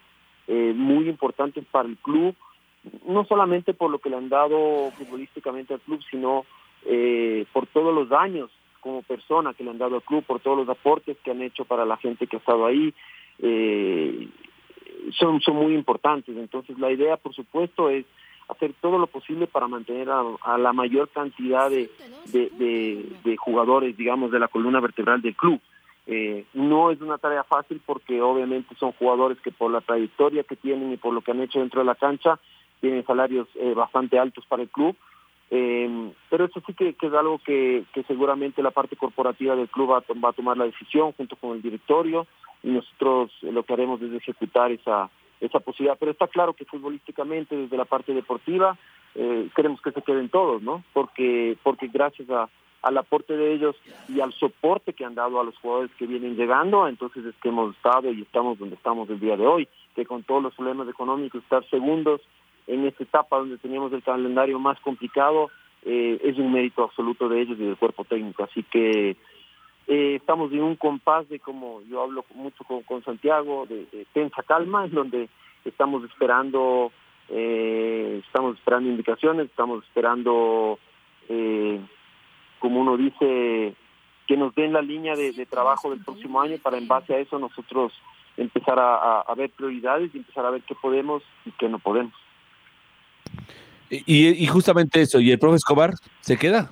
eh, 0.47 0.73
muy 0.75 1.07
importantes 1.07 1.63
para 1.69 1.87
el 1.87 1.97
club, 1.97 2.33
no 3.05 3.23
solamente 3.25 3.75
por 3.75 3.91
lo 3.91 3.99
que 3.99 4.09
le 4.09 4.15
han 4.15 4.29
dado 4.29 4.89
futbolísticamente 4.97 5.75
al 5.75 5.81
club, 5.81 5.99
sino 6.09 6.43
eh, 6.85 7.45
por 7.53 7.67
todos 7.67 7.93
los 7.93 8.11
años 8.11 8.49
como 8.79 9.03
persona 9.03 9.53
que 9.53 9.63
le 9.63 9.69
han 9.69 9.77
dado 9.77 9.97
al 9.97 10.01
club, 10.01 10.23
por 10.23 10.39
todos 10.39 10.57
los 10.57 10.69
aportes 10.69 11.17
que 11.23 11.29
han 11.29 11.43
hecho 11.43 11.65
para 11.65 11.85
la 11.85 11.97
gente 11.97 12.25
que 12.25 12.37
ha 12.37 12.39
estado 12.39 12.65
ahí, 12.65 12.95
eh, 13.43 14.27
son, 15.19 15.39
son 15.39 15.57
muy 15.57 15.75
importantes. 15.75 16.35
Entonces 16.35 16.79
la 16.79 16.91
idea, 16.91 17.17
por 17.17 17.35
supuesto, 17.35 17.91
es 17.91 18.07
hacer 18.51 18.73
todo 18.81 18.97
lo 18.97 19.07
posible 19.07 19.47
para 19.47 19.67
mantener 19.67 20.09
a, 20.09 20.57
la 20.57 20.73
mayor 20.73 21.09
cantidad 21.09 21.69
de, 21.69 21.89
jugadores, 23.37 23.97
digamos, 23.97 24.31
de 24.31 24.39
la 24.39 24.47
columna 24.47 24.79
vertebral 24.79 25.21
del 25.21 25.35
club. 25.35 25.59
Eh, 26.07 26.45
no 26.53 26.91
es 26.91 26.99
una 26.99 27.17
tarea 27.17 27.43
fácil 27.43 27.81
porque 27.85 28.21
obviamente 28.21 28.75
son 28.75 28.91
jugadores 28.93 29.39
que 29.41 29.51
por 29.51 29.71
la 29.71 29.81
trayectoria 29.81 30.43
que 30.43 30.55
tienen 30.55 30.91
y 30.91 30.97
por 30.97 31.13
lo 31.13 31.21
que 31.21 31.31
han 31.31 31.41
hecho 31.41 31.59
dentro 31.59 31.81
de 31.81 31.85
la 31.85 31.95
cancha 31.95 32.39
tienen 32.79 33.05
salarios 33.05 33.47
bastante 33.75 34.17
altos 34.17 34.43
para 34.47 34.63
el 34.63 34.69
club, 34.69 34.95
eh, 35.53 36.13
pero 36.29 36.45
eso 36.45 36.63
sí 36.65 36.73
que, 36.73 36.95
es 36.99 37.13
algo 37.13 37.37
que, 37.39 37.83
seguramente 38.07 38.63
la 38.63 38.71
parte 38.71 38.95
corporativa 38.95 39.53
del 39.53 39.67
club 39.67 39.91
va, 39.91 39.97
a 40.29 40.33
tomar 40.33 40.55
la 40.55 40.63
decisión 40.63 41.11
junto 41.11 41.35
con 41.35 41.57
el 41.57 41.61
directorio 41.61 42.25
y 42.63 42.69
nosotros 42.69 43.31
eh, 43.41 43.51
lo 43.51 43.63
que 43.63 43.73
haremos 43.73 44.01
es 44.01 44.13
ejecutar 44.13 44.71
esa, 44.71 45.09
esa 45.41 45.59
posibilidad. 45.59 45.97
Pero 45.99 46.11
está 46.11 46.27
claro 46.27 46.53
que 46.53 46.65
futbolísticamente, 46.65 47.55
desde 47.55 47.77
la 47.77 47.85
parte 47.85 48.13
deportiva, 48.13 48.77
eh, 49.15 49.49
queremos 49.55 49.81
que 49.81 49.91
se 49.91 50.01
queden 50.01 50.29
todos, 50.29 50.61
¿no? 50.61 50.83
Porque, 50.93 51.57
porque 51.63 51.87
gracias 51.87 52.29
a, 52.29 52.47
al 52.81 52.97
aporte 52.97 53.35
de 53.35 53.53
ellos 53.53 53.75
y 54.07 54.21
al 54.21 54.31
soporte 54.33 54.93
que 54.93 55.05
han 55.05 55.15
dado 55.15 55.39
a 55.39 55.43
los 55.43 55.57
jugadores 55.57 55.91
que 55.97 56.07
vienen 56.07 56.35
llegando, 56.35 56.87
entonces 56.87 57.25
es 57.25 57.35
que 57.41 57.49
hemos 57.49 57.75
estado 57.75 58.11
y 58.11 58.21
estamos 58.21 58.57
donde 58.57 58.75
estamos 58.75 59.09
el 59.09 59.19
día 59.19 59.35
de 59.35 59.45
hoy, 59.45 59.67
que 59.95 60.05
con 60.05 60.23
todos 60.23 60.41
los 60.41 60.55
problemas 60.55 60.87
económicos, 60.87 61.43
estar 61.43 61.67
segundos 61.69 62.21
en 62.67 62.85
esta 62.85 63.03
etapa 63.03 63.37
donde 63.37 63.57
teníamos 63.57 63.91
el 63.93 64.03
calendario 64.03 64.59
más 64.59 64.79
complicado, 64.79 65.49
eh, 65.83 66.19
es 66.23 66.37
un 66.37 66.51
mérito 66.51 66.83
absoluto 66.83 67.27
de 67.27 67.41
ellos 67.41 67.57
y 67.59 67.63
del 67.63 67.77
cuerpo 67.77 68.03
técnico. 68.05 68.43
Así 68.43 68.63
que 68.63 69.17
eh, 69.87 70.15
estamos 70.15 70.51
en 70.51 70.61
un 70.61 70.75
compás 70.75 71.27
de, 71.29 71.39
como 71.39 71.81
yo 71.83 72.01
hablo 72.01 72.25
mucho 72.35 72.63
con, 72.63 73.03
Santiago, 73.03 73.65
de, 73.67 74.05
tensa 74.13 74.43
calma, 74.43 74.85
en 74.85 74.91
donde 74.91 75.29
estamos 75.65 76.03
esperando, 76.03 76.91
eh, 77.29 78.21
estamos 78.25 78.57
esperando 78.57 78.89
indicaciones, 78.89 79.47
estamos 79.47 79.83
esperando, 79.85 80.79
como 82.59 82.81
uno 82.81 82.97
dice, 82.97 83.73
que 84.27 84.37
nos 84.37 84.53
den 84.55 84.73
la 84.73 84.81
línea 84.81 85.15
de, 85.15 85.45
trabajo 85.45 85.89
del 85.89 86.03
próximo 86.03 86.41
año 86.41 86.57
para 86.61 86.77
en 86.77 86.87
base 86.87 87.13
a 87.13 87.19
eso 87.19 87.39
nosotros 87.39 87.93
empezar 88.37 88.77
a 88.79 89.33
ver 89.35 89.49
prioridades 89.49 90.13
y 90.13 90.17
empezar 90.17 90.45
a 90.45 90.51
ver 90.51 90.61
qué 90.63 90.75
podemos 90.75 91.23
y 91.45 91.51
qué 91.51 91.67
no 91.69 91.79
podemos. 91.79 92.13
Y, 93.91 94.47
justamente 94.47 95.01
eso, 95.01 95.19
¿y 95.19 95.31
el 95.31 95.39
profe 95.39 95.57
Escobar 95.57 95.91
se 96.21 96.37
queda? 96.37 96.71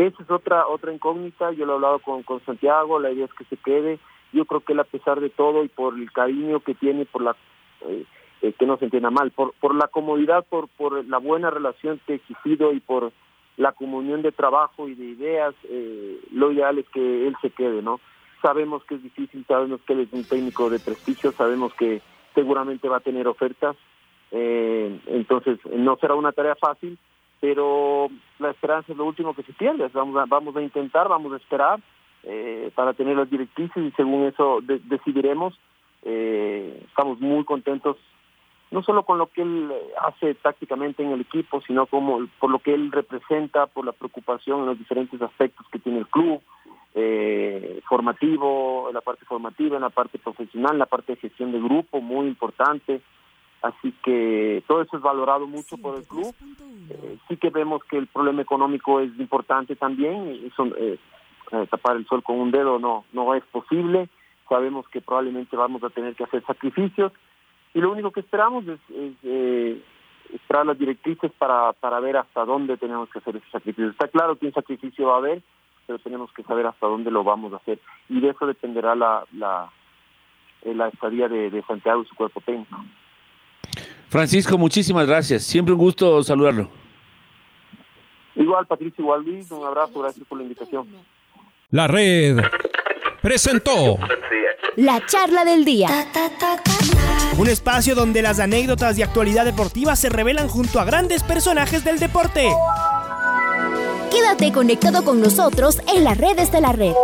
Esa 0.00 0.22
es 0.22 0.30
otra 0.30 0.66
otra 0.66 0.94
incógnita, 0.94 1.52
yo 1.52 1.66
lo 1.66 1.72
he 1.72 1.74
hablado 1.74 1.98
con, 1.98 2.22
con 2.22 2.42
Santiago, 2.46 2.98
la 2.98 3.10
idea 3.10 3.26
es 3.26 3.34
que 3.34 3.44
se 3.44 3.58
quede, 3.58 3.98
yo 4.32 4.46
creo 4.46 4.60
que 4.60 4.72
él 4.72 4.80
a 4.80 4.84
pesar 4.84 5.20
de 5.20 5.28
todo 5.28 5.62
y 5.62 5.68
por 5.68 5.92
el 5.92 6.10
cariño 6.10 6.60
que 6.60 6.74
tiene, 6.74 7.04
por 7.04 7.20
la 7.20 7.36
eh, 7.82 8.06
eh, 8.40 8.54
que 8.58 8.64
no 8.64 8.78
se 8.78 8.86
entienda 8.86 9.10
mal, 9.10 9.30
por, 9.30 9.52
por 9.60 9.74
la 9.74 9.88
comodidad, 9.88 10.46
por, 10.48 10.68
por 10.68 11.04
la 11.04 11.18
buena 11.18 11.50
relación 11.50 12.00
que 12.06 12.14
ha 12.14 12.16
existido 12.16 12.72
y 12.72 12.80
por 12.80 13.12
la 13.58 13.72
comunión 13.72 14.22
de 14.22 14.32
trabajo 14.32 14.88
y 14.88 14.94
de 14.94 15.04
ideas, 15.04 15.54
eh, 15.64 16.18
lo 16.32 16.50
ideal 16.50 16.78
es 16.78 16.88
que 16.88 17.26
él 17.26 17.36
se 17.42 17.50
quede, 17.50 17.82
¿no? 17.82 18.00
Sabemos 18.40 18.82
que 18.84 18.94
es 18.94 19.02
difícil, 19.02 19.44
sabemos 19.46 19.82
que 19.82 19.92
él 19.92 20.00
es 20.00 20.12
un 20.14 20.24
técnico 20.24 20.70
de 20.70 20.80
prestigio, 20.80 21.32
sabemos 21.32 21.74
que 21.74 22.00
seguramente 22.34 22.88
va 22.88 22.96
a 22.96 23.00
tener 23.00 23.28
ofertas, 23.28 23.76
entonces, 24.32 25.58
no 25.74 25.96
será 25.96 26.14
una 26.14 26.30
tarea 26.30 26.54
fácil, 26.54 26.96
pero 27.40 28.08
la 28.40 28.50
esperanza 28.50 28.92
es 28.92 28.98
lo 28.98 29.04
último 29.04 29.34
que 29.34 29.42
se 29.42 29.52
pierde. 29.52 29.88
Vamos 29.92 30.16
a, 30.16 30.24
vamos 30.26 30.56
a 30.56 30.62
intentar, 30.62 31.08
vamos 31.08 31.32
a 31.32 31.36
esperar 31.36 31.80
eh, 32.24 32.70
para 32.74 32.92
tener 32.94 33.16
las 33.16 33.30
directrices 33.30 33.76
y 33.76 33.90
según 33.92 34.24
eso 34.24 34.60
decidiremos. 34.62 35.58
Eh, 36.02 36.82
estamos 36.88 37.20
muy 37.20 37.44
contentos, 37.44 37.96
no 38.70 38.82
solo 38.82 39.04
con 39.04 39.18
lo 39.18 39.26
que 39.26 39.42
él 39.42 39.70
hace 40.00 40.34
tácticamente 40.34 41.02
en 41.02 41.12
el 41.12 41.20
equipo, 41.20 41.60
sino 41.66 41.86
como 41.86 42.26
por 42.38 42.50
lo 42.50 42.58
que 42.58 42.72
él 42.72 42.90
representa, 42.90 43.66
por 43.66 43.84
la 43.84 43.92
preocupación 43.92 44.60
en 44.60 44.66
los 44.66 44.78
diferentes 44.78 45.20
aspectos 45.20 45.66
que 45.70 45.78
tiene 45.78 45.98
el 45.98 46.06
club, 46.06 46.40
eh, 46.94 47.80
formativo, 47.88 48.88
en 48.88 48.94
la 48.94 49.00
parte 49.00 49.24
formativa, 49.24 49.76
en 49.76 49.82
la 49.82 49.90
parte 49.90 50.18
profesional, 50.18 50.72
en 50.72 50.78
la 50.78 50.86
parte 50.86 51.12
de 51.12 51.20
gestión 51.20 51.52
de 51.52 51.60
grupo, 51.60 52.00
muy 52.00 52.26
importante. 52.26 53.00
Así 53.62 53.92
que 54.02 54.62
todo 54.66 54.80
eso 54.82 54.96
es 54.96 55.02
valorado 55.02 55.46
mucho 55.46 55.76
por 55.76 55.96
el 55.96 56.04
club. 56.04 56.34
Eh, 56.88 57.18
sí 57.28 57.36
que 57.36 57.50
vemos 57.50 57.84
que 57.84 57.98
el 57.98 58.06
problema 58.06 58.40
económico 58.40 59.00
es 59.00 59.10
importante 59.18 59.76
también. 59.76 60.50
Son, 60.56 60.72
eh, 60.78 60.98
tapar 61.68 61.96
el 61.96 62.06
sol 62.06 62.22
con 62.22 62.38
un 62.38 62.50
dedo 62.50 62.78
no, 62.78 63.04
no 63.12 63.34
es 63.34 63.44
posible. 63.44 64.08
Sabemos 64.48 64.88
que 64.88 65.02
probablemente 65.02 65.56
vamos 65.56 65.84
a 65.84 65.90
tener 65.90 66.14
que 66.14 66.24
hacer 66.24 66.42
sacrificios. 66.46 67.12
Y 67.74 67.80
lo 67.80 67.92
único 67.92 68.10
que 68.12 68.20
esperamos 68.20 68.66
es, 68.66 68.80
eh, 69.22 69.82
esperar 70.32 70.64
las 70.64 70.78
directrices 70.78 71.30
para, 71.32 71.72
para 71.74 72.00
ver 72.00 72.16
hasta 72.16 72.44
dónde 72.44 72.78
tenemos 72.78 73.10
que 73.10 73.18
hacer 73.18 73.36
ese 73.36 73.50
sacrificio. 73.50 73.90
Está 73.90 74.08
claro 74.08 74.36
que 74.36 74.46
un 74.46 74.54
sacrificio 74.54 75.08
va 75.08 75.14
a 75.14 75.18
haber, 75.18 75.42
pero 75.86 75.98
tenemos 75.98 76.32
que 76.32 76.44
saber 76.44 76.66
hasta 76.66 76.86
dónde 76.86 77.10
lo 77.10 77.24
vamos 77.24 77.52
a 77.52 77.56
hacer. 77.56 77.78
Y 78.08 78.20
de 78.20 78.30
eso 78.30 78.46
dependerá 78.46 78.94
la, 78.94 79.24
la, 79.32 79.70
la 80.64 80.88
estadía 80.88 81.28
de, 81.28 81.50
de 81.50 81.62
Santiago 81.62 82.02
y 82.02 82.06
su 82.06 82.14
cuerpo 82.14 82.40
técnico. 82.40 82.76
Francisco, 84.10 84.58
muchísimas 84.58 85.06
gracias. 85.06 85.44
Siempre 85.44 85.72
un 85.72 85.78
gusto 85.78 86.22
saludarlo. 86.24 86.68
Igual, 88.34 88.66
Patricio, 88.66 89.04
igual 89.04 89.22
Luis, 89.24 89.50
un 89.52 89.64
abrazo, 89.64 90.00
gracias 90.00 90.26
por 90.26 90.38
la 90.38 90.42
invitación. 90.44 90.86
La 91.70 91.86
red 91.86 92.38
presentó 93.22 93.98
la 94.74 95.06
charla 95.06 95.44
del 95.44 95.64
día. 95.64 95.88
Un 97.38 97.48
espacio 97.48 97.94
donde 97.94 98.22
las 98.22 98.40
anécdotas 98.40 98.96
de 98.96 99.04
actualidad 99.04 99.44
deportiva 99.44 99.94
se 99.94 100.08
revelan 100.08 100.48
junto 100.48 100.80
a 100.80 100.84
grandes 100.84 101.22
personajes 101.22 101.84
del 101.84 102.00
deporte. 102.00 102.50
Quédate 104.10 104.50
conectado 104.52 105.04
con 105.04 105.20
nosotros 105.20 105.80
en 105.94 106.02
las 106.02 106.18
redes 106.18 106.50
de 106.50 106.60
la 106.60 106.72
red. 106.72 106.94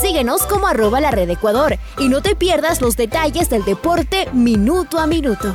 Síguenos 0.00 0.44
como 0.46 0.66
arroba 0.66 1.00
la 1.00 1.12
red 1.12 1.30
Ecuador 1.30 1.76
y 1.98 2.08
no 2.08 2.20
te 2.20 2.34
pierdas 2.34 2.80
los 2.80 2.96
detalles 2.96 3.48
del 3.48 3.64
deporte 3.64 4.28
minuto 4.32 4.98
a 4.98 5.06
minuto. 5.06 5.54